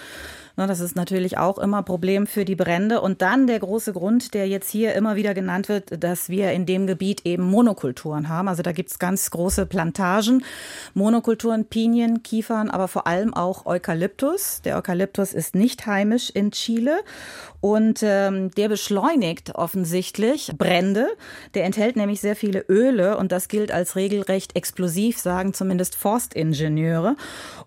Das 0.67 0.79
ist 0.79 0.95
natürlich 0.95 1.37
auch 1.37 1.57
immer 1.57 1.83
Problem 1.83 2.27
für 2.27 2.45
die 2.45 2.55
Brände. 2.55 3.01
Und 3.01 3.21
dann 3.21 3.47
der 3.47 3.59
große 3.59 3.93
Grund, 3.93 4.33
der 4.33 4.47
jetzt 4.47 4.69
hier 4.69 4.93
immer 4.93 5.15
wieder 5.15 5.33
genannt 5.33 5.69
wird, 5.69 6.03
dass 6.03 6.29
wir 6.29 6.51
in 6.51 6.65
dem 6.65 6.87
Gebiet 6.87 7.25
eben 7.25 7.43
Monokulturen 7.43 8.29
haben. 8.29 8.47
Also 8.47 8.63
da 8.63 8.71
gibt 8.71 8.89
es 8.91 8.99
ganz 8.99 9.31
große 9.31 9.65
Plantagen, 9.65 10.43
Monokulturen, 10.93 11.65
Pinien, 11.65 12.23
Kiefern, 12.23 12.69
aber 12.69 12.87
vor 12.87 13.07
allem 13.07 13.33
auch 13.33 13.65
Eukalyptus. 13.65 14.61
Der 14.63 14.77
Eukalyptus 14.77 15.33
ist 15.33 15.55
nicht 15.55 15.85
heimisch 15.85 16.29
in 16.29 16.51
Chile 16.51 16.99
und 17.61 18.01
ähm, 18.03 18.51
der 18.51 18.69
beschleunigt 18.69 19.55
offensichtlich 19.55 20.51
Brände. 20.57 21.07
Der 21.53 21.65
enthält 21.65 21.95
nämlich 21.95 22.21
sehr 22.21 22.35
viele 22.35 22.61
Öle 22.69 23.17
und 23.17 23.31
das 23.31 23.47
gilt 23.47 23.71
als 23.71 23.95
regelrecht 23.95 24.55
explosiv, 24.55 25.19
sagen 25.19 25.53
zumindest 25.53 25.95
Forstingenieure. 25.95 27.15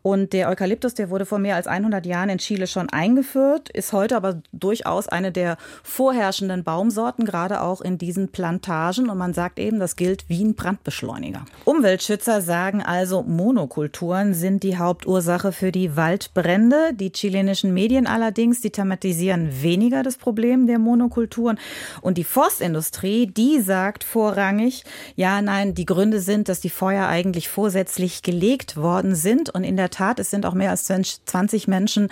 Und 0.02 0.32
der 0.32 0.48
Eukalyptus, 0.48 0.94
der 0.94 1.10
wurde 1.10 1.26
vor 1.26 1.38
mehr 1.38 1.56
als 1.56 1.66
100 1.66 2.06
Jahren 2.06 2.28
in 2.28 2.38
Chile 2.38 2.66
schon 2.66 2.81
eingeführt, 2.88 3.68
ist 3.70 3.92
heute 3.92 4.16
aber 4.16 4.42
durchaus 4.52 5.08
eine 5.08 5.32
der 5.32 5.56
vorherrschenden 5.82 6.64
Baumsorten, 6.64 7.24
gerade 7.24 7.60
auch 7.60 7.80
in 7.80 7.98
diesen 7.98 8.28
Plantagen. 8.28 9.08
Und 9.08 9.18
man 9.18 9.34
sagt 9.34 9.58
eben, 9.58 9.78
das 9.78 9.96
gilt 9.96 10.28
wie 10.28 10.44
ein 10.44 10.54
Brandbeschleuniger. 10.54 11.44
Umweltschützer 11.64 12.40
sagen 12.40 12.82
also, 12.82 13.22
Monokulturen 13.22 14.34
sind 14.34 14.62
die 14.62 14.78
Hauptursache 14.78 15.52
für 15.52 15.72
die 15.72 15.96
Waldbrände. 15.96 16.94
Die 16.94 17.12
chilenischen 17.12 17.74
Medien 17.74 18.06
allerdings, 18.06 18.60
die 18.60 18.70
thematisieren 18.70 19.62
weniger 19.62 20.02
das 20.02 20.16
Problem 20.16 20.66
der 20.66 20.78
Monokulturen. 20.78 21.58
Und 22.00 22.18
die 22.18 22.24
Forstindustrie, 22.24 23.26
die 23.26 23.60
sagt 23.60 24.04
vorrangig, 24.04 24.84
ja, 25.16 25.42
nein, 25.42 25.74
die 25.74 25.86
Gründe 25.86 26.20
sind, 26.20 26.48
dass 26.48 26.60
die 26.60 26.70
Feuer 26.70 27.08
eigentlich 27.08 27.48
vorsätzlich 27.48 28.22
gelegt 28.22 28.76
worden 28.76 29.14
sind. 29.14 29.50
Und 29.50 29.64
in 29.64 29.76
der 29.76 29.90
Tat, 29.90 30.18
es 30.18 30.30
sind 30.30 30.46
auch 30.46 30.54
mehr 30.54 30.70
als 30.70 30.84
20 30.84 31.68
Menschen 31.68 32.08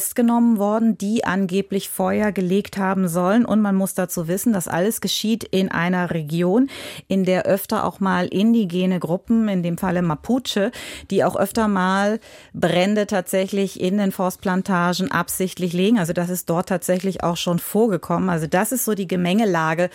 festgenommen 0.00 0.56
worden, 0.56 0.96
die 0.96 1.24
angeblich 1.24 1.90
Feuer 1.90 2.32
gelegt 2.32 2.78
haben 2.78 3.06
sollen. 3.06 3.44
Und 3.44 3.60
man 3.60 3.74
muss 3.74 3.92
dazu 3.92 4.28
wissen, 4.28 4.54
dass 4.54 4.66
alles 4.66 5.02
geschieht 5.02 5.44
in 5.44 5.70
einer 5.70 6.10
Region, 6.10 6.70
in 7.06 7.24
der 7.24 7.44
öfter 7.44 7.84
auch 7.84 8.00
mal 8.00 8.26
indigene 8.26 8.98
Gruppen, 8.98 9.46
in 9.50 9.62
dem 9.62 9.76
Falle 9.76 10.00
Mapuche, 10.00 10.72
die 11.10 11.22
auch 11.22 11.36
öfter 11.36 11.68
mal 11.68 12.18
Brände 12.54 13.06
tatsächlich 13.06 13.78
in 13.78 13.98
den 13.98 14.10
Forstplantagen 14.10 15.10
absichtlich 15.10 15.74
legen. 15.74 15.98
Also 15.98 16.14
das 16.14 16.30
ist 16.30 16.48
dort 16.48 16.70
tatsächlich 16.70 17.22
auch 17.22 17.36
schon 17.36 17.58
vorgekommen. 17.58 18.30
Also 18.30 18.46
das 18.46 18.72
ist 18.72 18.86
so 18.86 18.94
die 18.94 19.06
Gemengelage, 19.06 19.90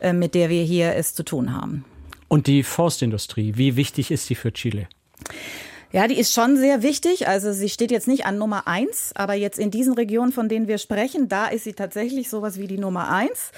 äh, 0.00 0.12
mit 0.12 0.34
der 0.34 0.50
wir 0.50 0.64
hier 0.64 0.96
es 0.96 1.14
zu 1.14 1.22
tun 1.22 1.54
haben. 1.54 1.86
Und 2.28 2.46
die 2.46 2.62
Forstindustrie, 2.62 3.54
wie 3.56 3.76
wichtig 3.76 4.10
ist 4.10 4.26
sie 4.26 4.34
für 4.34 4.52
Chile? 4.52 4.86
Ja, 5.96 6.06
die 6.08 6.18
ist 6.18 6.34
schon 6.34 6.58
sehr 6.58 6.82
wichtig. 6.82 7.26
Also 7.26 7.54
sie 7.54 7.70
steht 7.70 7.90
jetzt 7.90 8.06
nicht 8.06 8.26
an 8.26 8.36
Nummer 8.36 8.68
eins, 8.68 9.12
aber 9.14 9.32
jetzt 9.32 9.58
in 9.58 9.70
diesen 9.70 9.94
Regionen, 9.94 10.30
von 10.30 10.46
denen 10.46 10.68
wir 10.68 10.76
sprechen, 10.76 11.26
da 11.26 11.46
ist 11.46 11.64
sie 11.64 11.72
tatsächlich 11.72 12.28
sowas 12.28 12.58
wie 12.58 12.66
die 12.66 12.76
Nummer 12.76 13.08
eins 13.08 13.50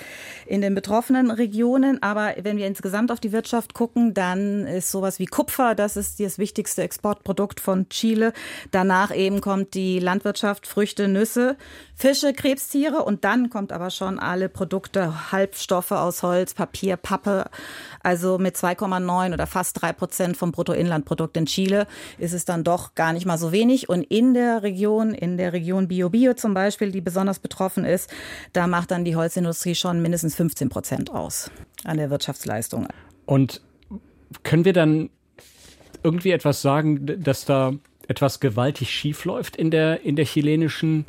in 0.46 0.60
den 0.60 0.76
betroffenen 0.76 1.32
Regionen. 1.32 2.00
Aber 2.00 2.36
wenn 2.40 2.56
wir 2.56 2.68
insgesamt 2.68 3.10
auf 3.10 3.18
die 3.18 3.32
Wirtschaft 3.32 3.74
gucken, 3.74 4.14
dann 4.14 4.68
ist 4.68 4.92
sowas 4.92 5.18
wie 5.18 5.26
Kupfer, 5.26 5.74
das 5.74 5.96
ist 5.96 6.20
das 6.20 6.38
wichtigste 6.38 6.82
Exportprodukt 6.82 7.58
von 7.58 7.88
Chile. 7.88 8.32
Danach 8.70 9.12
eben 9.12 9.40
kommt 9.40 9.74
die 9.74 9.98
Landwirtschaft, 9.98 10.68
Früchte, 10.68 11.08
Nüsse, 11.08 11.56
Fische, 11.96 12.32
Krebstiere 12.32 13.02
und 13.02 13.24
dann 13.24 13.50
kommt 13.50 13.72
aber 13.72 13.90
schon 13.90 14.20
alle 14.20 14.48
Produkte, 14.48 15.32
Halbstoffe 15.32 15.90
aus 15.90 16.22
Holz, 16.22 16.54
Papier, 16.54 16.96
Pappe. 16.96 17.46
Also 18.04 18.38
mit 18.38 18.54
2,9 18.54 19.34
oder 19.34 19.48
fast 19.48 19.82
drei 19.82 19.92
Prozent 19.92 20.36
vom 20.36 20.52
Bruttoinlandprodukt 20.52 21.36
in 21.36 21.46
Chile 21.46 21.88
ist 22.28 22.34
es 22.34 22.44
dann 22.44 22.62
doch 22.62 22.94
gar 22.94 23.14
nicht 23.14 23.24
mal 23.24 23.38
so 23.38 23.52
wenig. 23.52 23.88
Und 23.88 24.02
in 24.02 24.34
der 24.34 24.62
Region, 24.62 25.14
in 25.14 25.38
der 25.38 25.54
Region 25.54 25.88
Biobio 25.88 26.34
zum 26.34 26.52
Beispiel, 26.52 26.92
die 26.92 27.00
besonders 27.00 27.38
betroffen 27.38 27.86
ist, 27.86 28.10
da 28.52 28.66
macht 28.66 28.90
dann 28.90 29.06
die 29.06 29.16
Holzindustrie 29.16 29.74
schon 29.74 30.02
mindestens 30.02 30.34
15 30.36 30.68
Prozent 30.68 31.10
aus 31.10 31.50
an 31.84 31.96
der 31.96 32.10
Wirtschaftsleistung. 32.10 32.86
Und 33.24 33.62
können 34.42 34.66
wir 34.66 34.74
dann 34.74 35.08
irgendwie 36.02 36.32
etwas 36.32 36.60
sagen, 36.60 37.22
dass 37.22 37.46
da 37.46 37.72
etwas 38.08 38.40
gewaltig 38.40 38.90
schief 38.90 39.24
läuft 39.24 39.56
in 39.56 39.70
der, 39.70 40.02
in 40.02 40.16
der 40.16 40.26
chilenischen 40.26 41.06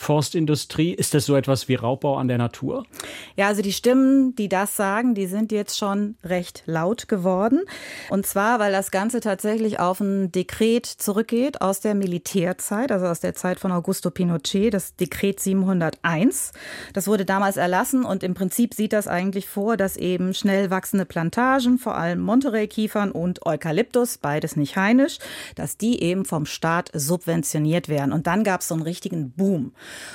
Forstindustrie? 0.00 0.94
Ist 0.94 1.12
das 1.12 1.26
so 1.26 1.34
etwas 1.34 1.68
wie 1.68 1.74
Raubbau 1.74 2.16
an 2.16 2.28
der 2.28 2.38
Natur? 2.38 2.86
Ja, 3.36 3.48
also 3.48 3.62
die 3.62 3.72
Stimmen, 3.72 4.34
die 4.36 4.48
das 4.48 4.76
sagen, 4.76 5.14
die 5.14 5.26
sind 5.26 5.50
jetzt 5.50 5.76
schon 5.76 6.16
recht 6.24 6.62
laut 6.66 7.08
geworden. 7.08 7.62
Und 8.08 8.24
zwar, 8.24 8.60
weil 8.60 8.72
das 8.72 8.92
Ganze 8.92 9.20
tatsächlich 9.20 9.80
auf 9.80 10.00
ein 10.00 10.30
Dekret 10.30 10.86
zurückgeht 10.86 11.60
aus 11.60 11.80
der 11.80 11.96
Militärzeit, 11.96 12.92
also 12.92 13.06
aus 13.06 13.18
der 13.18 13.34
Zeit 13.34 13.58
von 13.58 13.72
Augusto 13.72 14.10
Pinochet, 14.10 14.72
das 14.72 14.94
Dekret 14.94 15.40
701. 15.40 16.52
Das 16.92 17.08
wurde 17.08 17.24
damals 17.24 17.56
erlassen 17.56 18.04
und 18.04 18.22
im 18.22 18.34
Prinzip 18.34 18.74
sieht 18.74 18.92
das 18.92 19.08
eigentlich 19.08 19.48
vor, 19.48 19.76
dass 19.76 19.96
eben 19.96 20.32
schnell 20.32 20.70
wachsende 20.70 21.06
Plantagen, 21.06 21.76
vor 21.78 21.96
allem 21.96 22.20
Monterey-Kiefern 22.20 23.10
und 23.10 23.44
Eukalyptus, 23.44 24.18
beides 24.18 24.54
nicht 24.54 24.76
heimisch, 24.76 25.18
dass 25.56 25.76
die 25.76 26.00
eben 26.02 26.24
vom 26.24 26.46
Staat 26.46 26.90
subventioniert 26.94 27.88
werden. 27.88 28.12
Und 28.12 28.28
dann 28.28 28.44
gab 28.44 28.60
es 28.60 28.68
so 28.68 28.74
einen 28.74 28.84
richtigen 28.84 29.32
Boom. 29.32 29.72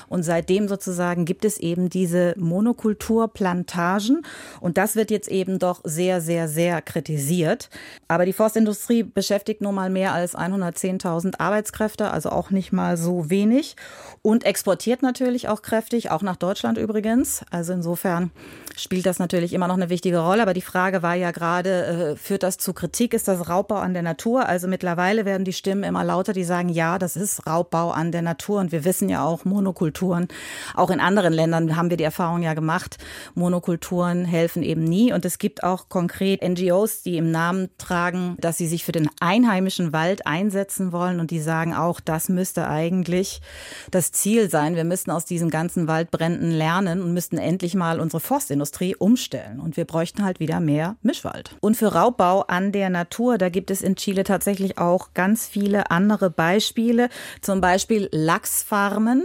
Und 0.10 0.24
seitdem 0.24 0.68
sozusagen 0.68 1.26
gibt 1.26 1.46
es 1.46 1.58
eben 1.58 1.90
diese 1.90 2.34
Monokulturplantagen. 2.38 4.22
Und 4.60 4.78
das 4.78 4.96
wird 4.96 5.12
jetzt 5.12 5.30
eben 5.30 5.60
doch 5.60 5.82
sehr, 5.84 6.22
sehr, 6.22 6.48
sehr 6.48 6.82
kritisiert. 6.82 7.70
Aber 8.08 8.26
die 8.26 8.34
Forstindustrie 8.34 9.04
beschäftigt 9.04 9.62
nun 9.62 9.76
mal 9.76 9.90
mehr 9.90 10.14
als 10.14 10.36
110.000 10.36 11.40
Arbeitskräfte, 11.40 12.12
also 12.12 12.30
auch 12.30 12.52
nicht 12.52 12.72
mal 12.72 12.98
so 12.98 13.30
wenig. 13.30 13.76
Und 14.22 14.46
exportiert 14.46 15.02
natürlich 15.02 15.48
auch 15.50 15.62
kräftig, 15.62 16.12
auch 16.12 16.22
nach 16.22 16.36
Deutschland 16.36 16.78
übrigens. 16.78 17.44
Also 17.50 17.74
insofern 17.74 18.32
spielt 18.76 19.06
das 19.06 19.20
natürlich 19.20 19.54
immer 19.54 19.68
noch 19.68 19.76
eine 19.76 19.90
wichtige 19.90 20.20
Rolle. 20.20 20.42
Aber 20.42 20.54
die 20.54 20.62
Frage 20.62 21.02
war 21.02 21.16
ja 21.16 21.32
gerade, 21.32 22.14
äh, 22.14 22.16
führt 22.16 22.44
das 22.44 22.58
zu 22.58 22.74
Kritik? 22.74 23.14
Ist 23.14 23.28
das 23.28 23.50
Raubbau 23.50 23.76
an 23.76 23.94
der 23.94 24.04
Natur? 24.04 24.48
Also 24.48 24.68
mittlerweile 24.68 25.26
werden 25.26 25.46
die 25.46 25.54
Stimmen 25.54 25.84
immer 25.84 26.04
lauter, 26.04 26.34
die 26.34 26.44
sagen, 26.44 26.70
ja, 26.70 27.00
das 27.00 27.16
ist 27.16 27.46
Raubbau 27.48 27.92
an 27.92 28.12
der 28.12 28.22
Natur. 28.22 28.60
Und 28.60 28.72
wir 28.72 28.86
wissen 28.86 29.10
ja 29.10 29.24
auch, 29.24 29.46
Monokulturen. 29.64 30.28
Auch 30.76 30.90
in 30.90 31.00
anderen 31.00 31.32
Ländern 31.32 31.78
haben 31.78 31.90
wir 31.90 31.96
die 31.96 32.04
Erfahrung 32.04 32.44
ja 32.44 32.54
gemacht, 32.54 32.98
Monokulturen 33.34 34.26
helfen 34.26 34.62
eben 34.62 34.84
nie. 34.84 35.14
Und 35.14 35.24
es 35.24 35.38
gibt 35.38 35.64
auch 35.64 35.88
konkret 35.88 36.44
NGOs, 36.44 37.02
die 37.02 37.18
im 37.18 37.32
Namen 37.32 37.70
tragen, 37.78 38.36
dass 38.40 38.58
sie 38.58 38.68
sich 38.68 38.84
für 38.84 38.92
den 38.92 39.10
einheimischen 39.22 39.94
Wald 39.94 40.28
einsetzen 40.28 40.92
wollen. 40.92 41.22
Und 41.22 41.32
die 41.32 41.40
sagen 41.40 41.74
auch, 41.74 42.02
das 42.02 42.28
müsste 42.28 42.68
eigentlich 42.68 43.42
das 43.90 44.12
Ziel 44.12 44.50
sein. 44.50 44.76
Wir 44.76 44.84
müssten 44.84 45.12
aus 45.12 45.24
diesen 45.24 45.50
ganzen 45.50 45.88
Waldbränden 45.88 46.52
lernen 46.52 47.02
und 47.02 47.14
müssten 47.14 47.38
endlich 47.38 47.74
mal 47.74 48.02
unsere 48.02 48.20
Forstindustrie 48.20 48.96
umstellen. 48.96 49.62
Und 49.62 49.78
wir 49.78 49.86
bräuchten 49.86 50.26
halt 50.26 50.42
wieder 50.42 50.60
mehr 50.60 50.98
Mischwald. 51.02 51.56
Und 51.62 51.78
für 51.78 51.94
Raubbau 51.94 52.42
an 52.42 52.74
der 52.74 52.90
Natur, 52.90 53.38
da 53.38 53.48
gibt 53.48 53.72
es 53.72 53.82
in 53.82 53.96
Chile 53.96 54.26
tatsächlich 54.26 54.78
auch 54.78 55.14
ganz 55.14 55.48
viele 55.48 55.90
andere 55.90 56.30
Beispiele. 56.30 57.08
Zum 57.42 57.62
Beispiel 57.62 58.10
Lachsfarmen. 58.12 59.24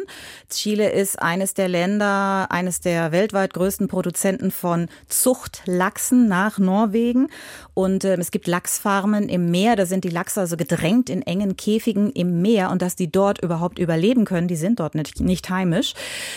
Chile 0.51 0.91
ist 0.91 1.21
eines 1.21 1.55
der 1.55 1.69
Länder, 1.69 2.51
eines 2.51 2.81
der 2.81 3.13
weltweit 3.13 3.55
größten 3.55 3.89
Produzenten 3.89 4.51
von 4.51 4.89
Zuchtlachsen 5.09 6.29
nach 6.29 6.59
Norwegen. 6.59 7.29
Und 7.75 8.05
äh, 8.05 8.17
es 8.17 8.31
gibt 8.31 8.47
Lachsfarmen 8.47 9.29
im 9.29 9.51
Meer. 9.51 9.77
Da 9.77 9.87
sind 9.87 10.05
die 10.05 10.09
Lachse 10.09 10.41
also 10.41 10.57
gedrängt 10.57 11.11
in 11.11 11.23
engen 11.23 11.57
Käfigen 11.57 12.11
im 12.11 12.43
Meer. 12.43 12.71
Und 12.71 12.83
dass 12.83 12.97
die 12.97 13.11
dort 13.11 13.43
überhaupt 13.43 13.79
überleben 13.79 14.25
können, 14.25 14.49
die 14.49 14.57
sind 14.57 14.81
dort 14.81 14.95
nicht, 14.95 15.21
nicht 15.21 15.49
heimisch, 15.51 15.95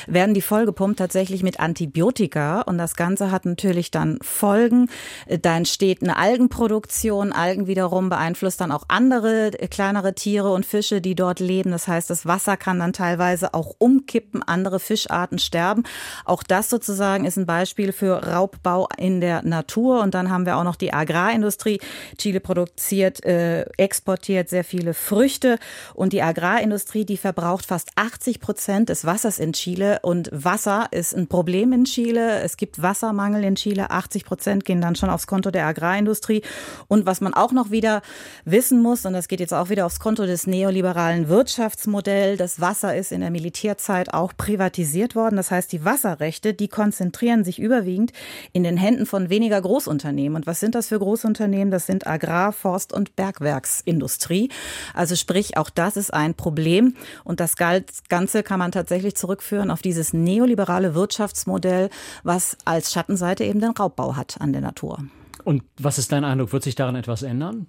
werden 0.08 0.34
die 0.34 0.42
vollgepumpt 0.42 1.00
tatsächlich 1.00 1.44
mit 1.44 1.60
Antibiotika. 1.60 2.62
Und 2.62 2.78
das 2.78 2.96
Ganze 2.96 3.32
hat 3.32 3.46
natürlich 3.46 3.92
dann 3.92 4.20
Folgen. 4.22 4.90
Da 5.28 5.58
entsteht 5.58 6.02
eine 6.04 6.18
Algenproduktion. 6.18 7.32
Algen 7.34 7.68
wiederum 7.68 8.10
beeinflusst 8.10 8.62
dann 8.62 8.72
auch 8.72 8.84
andere 8.88 9.60
äh, 9.60 9.68
kleinere 9.68 10.14
Tiere 10.14 10.52
und 10.52 10.66
Fische, 10.66 11.02
die 11.02 11.16
dort 11.16 11.40
leben. 11.40 11.72
Das 11.72 11.88
heißt, 11.88 12.10
das 12.10 12.26
Wasser 12.26 12.58
kann 12.58 12.80
dann 12.80 12.94
teilweise 12.94 13.54
auch 13.54 13.76
umkippen, 13.82 14.44
andere 14.44 14.80
Fischarten 14.80 15.40
sterben. 15.40 15.84
Auch 16.24 16.44
das 16.44 16.70
sozusagen 16.70 17.26
ist 17.26 17.38
ein 17.38 17.46
Beispiel 17.46 17.92
für 17.92 18.24
Raubbau 18.28 18.88
in 18.98 19.20
der 19.22 19.42
Natur. 19.44 20.02
Und 20.02 20.14
dann 20.14 20.30
haben 20.30 20.46
wir 20.46 20.58
auch 20.58 20.64
noch 20.64 20.76
die 20.76 20.94
Agrarindustrie. 20.94 21.82
Chile 22.18 22.40
produziert, 22.40 23.26
äh, 23.26 23.64
exportiert 23.78 24.50
sehr 24.50 24.64
viele 24.64 24.94
Früchte 24.94 25.58
und 25.94 26.14
die 26.14 26.22
Agrarindustrie, 26.22 27.06
die 27.06 27.18
verbraucht 27.18 27.66
fast 27.66 27.90
80 27.96 28.40
Prozent 28.40 28.90
des 28.90 29.06
Wassers 29.06 29.40
in 29.40 29.54
Chile. 29.54 30.00
Und 30.04 30.30
Wasser 30.32 30.88
ist 30.92 31.16
ein 31.16 31.28
Problem 31.28 31.74
in 31.74 31.86
Chile. 31.86 32.42
Es 32.42 32.58
gibt 32.58 32.82
Wassermangel 32.82 33.44
in 33.44 33.56
Chile. 33.56 33.90
80 33.90 34.26
Prozent 34.26 34.66
gehen 34.66 34.82
dann 34.82 34.96
schon 34.96 35.10
aufs 35.10 35.26
Konto 35.26 35.50
der 35.50 35.66
Agrarindustrie. 35.66 36.44
Und 36.88 37.06
was 37.06 37.22
man 37.22 37.34
auch 37.34 37.52
noch 37.52 37.72
wieder 37.72 38.02
wissen 38.46 38.82
muss, 38.82 39.06
und 39.06 39.14
das 39.14 39.28
geht 39.28 39.40
jetzt 39.40 39.54
auch 39.54 39.70
wieder 39.70 39.86
aufs 39.86 40.00
Konto 40.00 40.26
des 40.26 40.46
neoliberalen 40.46 41.30
Wirtschaftsmodells, 41.30 42.38
das 42.38 42.62
Wasser 42.62 42.96
ist 42.96 43.12
in 43.12 43.22
der 43.22 43.32
Militärzeit 43.62 44.12
auch 44.12 44.34
privatisiert 44.36 45.16
worden. 45.16 45.36
Das 45.36 45.52
heißt, 45.52 45.72
die 45.72 45.86
Wasserrechte, 45.86 46.56
die 46.56 46.68
konzentrieren 46.68 47.44
sich 47.44 47.60
überwiegend 47.60 48.12
in 48.54 48.64
den 48.64 48.76
Händen 48.76 49.06
von 49.06 49.30
weniger 49.30 49.62
Großunternehmen. 49.62 50.36
Und 50.36 50.48
was 50.48 50.60
sind 50.60 50.74
das 50.74 50.88
für 50.88 50.98
Großunternehmen? 50.98 51.70
Das 51.70 51.86
sind 51.86 52.08
Agrar-, 52.08 52.54
Forst- 52.54 52.92
und 52.92 53.16
Bergwerksindustrie. 53.16 54.50
Also 54.96 55.16
sprich, 55.16 55.58
auch 55.58 55.70
das 55.70 55.96
ist 55.96 56.12
ein 56.12 56.34
Problem. 56.34 56.96
Und 57.24 57.40
das 57.40 57.56
Ganze 57.56 58.42
kann 58.42 58.58
man 58.58 58.72
tatsächlich 58.72 59.16
zurückführen 59.16 59.70
auf 59.70 59.84
dieses 59.84 60.12
neoliberale 60.12 60.96
Wirtschaftsmodell, 60.96 61.92
was 62.24 62.58
als 62.66 62.92
Schattenseite 62.92 63.44
eben 63.44 63.60
den 63.60 63.72
Raubbau 63.72 64.16
hat 64.16 64.38
an 64.40 64.54
der 64.54 64.62
Natur. 64.62 65.04
Und 65.44 65.64
was 65.80 66.00
ist 66.00 66.12
dein 66.12 66.24
Eindruck? 66.24 66.52
Wird 66.52 66.64
sich 66.64 66.74
daran 66.76 66.96
etwas 66.96 67.22
ändern? 67.22 67.68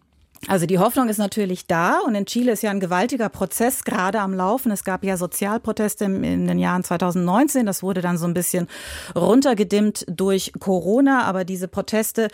Also 0.48 0.66
die 0.66 0.80
Hoffnung 0.80 1.08
ist 1.08 1.18
natürlich 1.18 1.68
da 1.68 2.00
und 2.04 2.16
in 2.16 2.26
Chile 2.26 2.50
ist 2.50 2.64
ja 2.64 2.72
ein 2.72 2.80
gewaltiger 2.80 3.28
Prozess 3.28 3.84
gerade 3.84 4.18
am 4.18 4.34
Laufen. 4.34 4.72
Es 4.72 4.82
gab 4.82 5.04
ja 5.04 5.16
Sozialproteste 5.16 6.04
in 6.06 6.48
den 6.48 6.58
Jahren 6.58 6.82
2019. 6.82 7.64
Das 7.64 7.84
wurde 7.84 8.00
dann 8.00 8.18
so 8.18 8.26
ein 8.26 8.34
bisschen 8.34 8.66
runtergedimmt 9.14 10.04
durch 10.08 10.52
Corona. 10.58 11.22
Aber 11.26 11.44
diese 11.44 11.68
Proteste, 11.68 12.26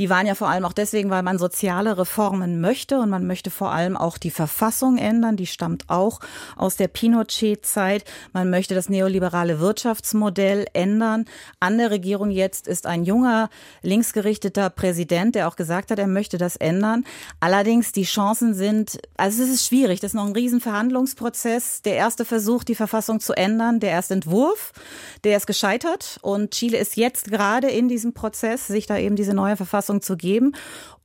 die 0.00 0.10
waren 0.10 0.26
ja 0.26 0.34
vor 0.34 0.48
allem 0.48 0.64
auch 0.64 0.72
deswegen, 0.72 1.08
weil 1.10 1.22
man 1.22 1.38
soziale 1.38 1.96
Reformen 1.96 2.60
möchte 2.60 2.98
und 2.98 3.10
man 3.10 3.28
möchte 3.28 3.52
vor 3.52 3.70
allem 3.70 3.96
auch 3.96 4.18
die 4.18 4.32
Verfassung 4.32 4.98
ändern. 4.98 5.36
Die 5.36 5.46
stammt 5.46 5.84
auch 5.86 6.18
aus 6.56 6.74
der 6.74 6.88
Pinochet-Zeit. 6.88 8.04
Man 8.32 8.50
möchte 8.50 8.74
das 8.74 8.88
neoliberale 8.88 9.60
Wirtschaftsmodell 9.60 10.66
ändern. 10.72 11.26
An 11.60 11.78
der 11.78 11.92
Regierung 11.92 12.32
jetzt 12.32 12.66
ist 12.66 12.86
ein 12.86 13.04
junger 13.04 13.50
linksgerichteter 13.82 14.68
Präsident, 14.68 15.36
der 15.36 15.46
auch 15.46 15.54
gesagt 15.54 15.92
hat, 15.92 16.00
er 16.00 16.08
möchte 16.08 16.38
das 16.38 16.56
ändern. 16.56 17.04
Allerdings, 17.52 17.92
die 17.92 18.04
Chancen 18.04 18.54
sind, 18.54 18.98
also 19.18 19.42
es 19.42 19.50
ist 19.50 19.66
schwierig, 19.66 20.00
das 20.00 20.12
ist 20.12 20.14
noch 20.14 20.24
ein 20.24 20.32
Riesenverhandlungsprozess. 20.32 21.82
Der 21.82 21.96
erste 21.96 22.24
Versuch, 22.24 22.64
die 22.64 22.74
Verfassung 22.74 23.20
zu 23.20 23.34
ändern, 23.34 23.78
der 23.78 23.90
erste 23.90 24.14
Entwurf, 24.14 24.72
der 25.22 25.36
ist 25.36 25.46
gescheitert 25.46 26.18
und 26.22 26.52
Chile 26.52 26.78
ist 26.78 26.96
jetzt 26.96 27.30
gerade 27.30 27.68
in 27.68 27.88
diesem 27.88 28.14
Prozess, 28.14 28.68
sich 28.68 28.86
da 28.86 28.96
eben 28.96 29.16
diese 29.16 29.34
neue 29.34 29.58
Verfassung 29.58 30.00
zu 30.00 30.16
geben. 30.16 30.52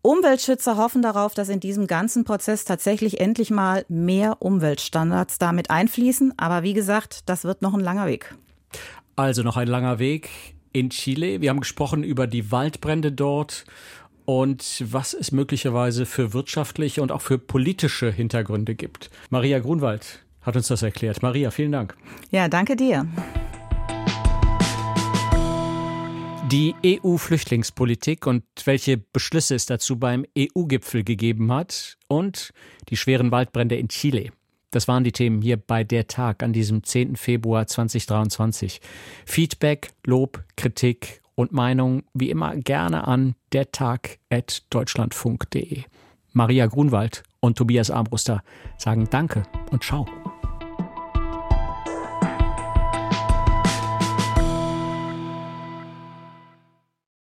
Umweltschützer 0.01 0.77
hoffen 0.77 1.01
darauf, 1.01 1.33
dass 1.33 1.49
in 1.49 1.60
diesem 1.60 1.86
ganzen 1.86 2.23
Prozess 2.23 2.63
tatsächlich 2.63 3.19
endlich 3.19 3.51
mal 3.51 3.83
mehr 3.89 4.38
Umweltstandards 4.39 5.39
damit 5.39 5.69
einfließen. 5.69 6.33
Aber 6.38 6.63
wie 6.63 6.73
gesagt, 6.73 7.23
das 7.25 7.43
wird 7.43 7.62
noch 7.62 7.73
ein 7.73 7.81
langer 7.81 8.07
Weg. 8.07 8.36
Also 9.17 9.43
noch 9.43 9.57
ein 9.57 9.67
langer 9.67 9.99
Weg 9.99 10.29
in 10.71 10.91
Chile. 10.91 11.41
Wir 11.41 11.49
haben 11.49 11.60
gesprochen 11.60 12.05
über 12.05 12.25
die 12.25 12.53
Waldbrände 12.53 13.12
dort 13.12 13.65
und 14.28 14.84
was 14.86 15.13
es 15.13 15.32
möglicherweise 15.32 16.06
für 16.06 16.34
wirtschaftliche 16.34 17.02
und 17.02 17.13
auch 17.13 17.22
für 17.22 17.38
politische 17.40 18.12
Hintergründe 18.12 18.76
gibt. 18.76 19.10
Maria 19.30 19.60
Grunwald 19.60 20.26
hat 20.42 20.58
uns 20.58 20.68
das 20.68 20.82
erklärt. 20.82 21.22
Maria, 21.22 21.50
vielen 21.50 21.72
Dank. 21.72 21.96
Ja, 22.30 22.50
danke 22.50 22.76
dir. 22.76 23.08
Die 26.52 26.76
EU-Flüchtlingspolitik 26.86 28.28
und 28.28 28.44
welche 28.66 28.98
Beschlüsse 28.98 29.56
es 29.56 29.66
dazu 29.66 29.98
beim 29.98 30.26
EU-Gipfel 30.38 31.06
gegeben 31.06 31.52
hat 31.54 31.98
und 32.10 32.52
die 32.90 32.98
schweren 32.98 33.32
Waldbrände 33.32 33.78
in 33.78 33.88
Chile. 33.88 34.32
Das 34.72 34.90
waren 34.90 35.06
die 35.06 35.13
Themen 35.13 35.42
hier 35.42 35.56
bei 35.56 35.86
Der 35.86 36.08
Tag 36.08 36.44
an 36.44 36.52
diesem 36.52 36.84
10. 36.84 37.16
Februar 37.16 37.66
2023. 37.66 38.82
Feedback, 39.26 39.92
Lob, 40.06 40.44
Kritik 40.58 41.22
und 41.38 41.54
Meinung 41.54 42.04
wie 42.13 42.30
immer 42.30 42.58
gerne 42.58 43.08
an 43.08 43.36
dertag.deutschlandfunk.de. 43.54 45.84
Maria 46.34 46.65
Grunwald 46.65 47.23
und 47.39 47.58
Tobias 47.58 47.89
Armbruster 47.89 48.43
sagen 48.78 49.08
Danke 49.10 49.43
und 49.71 49.82
Ciao. 49.84 50.06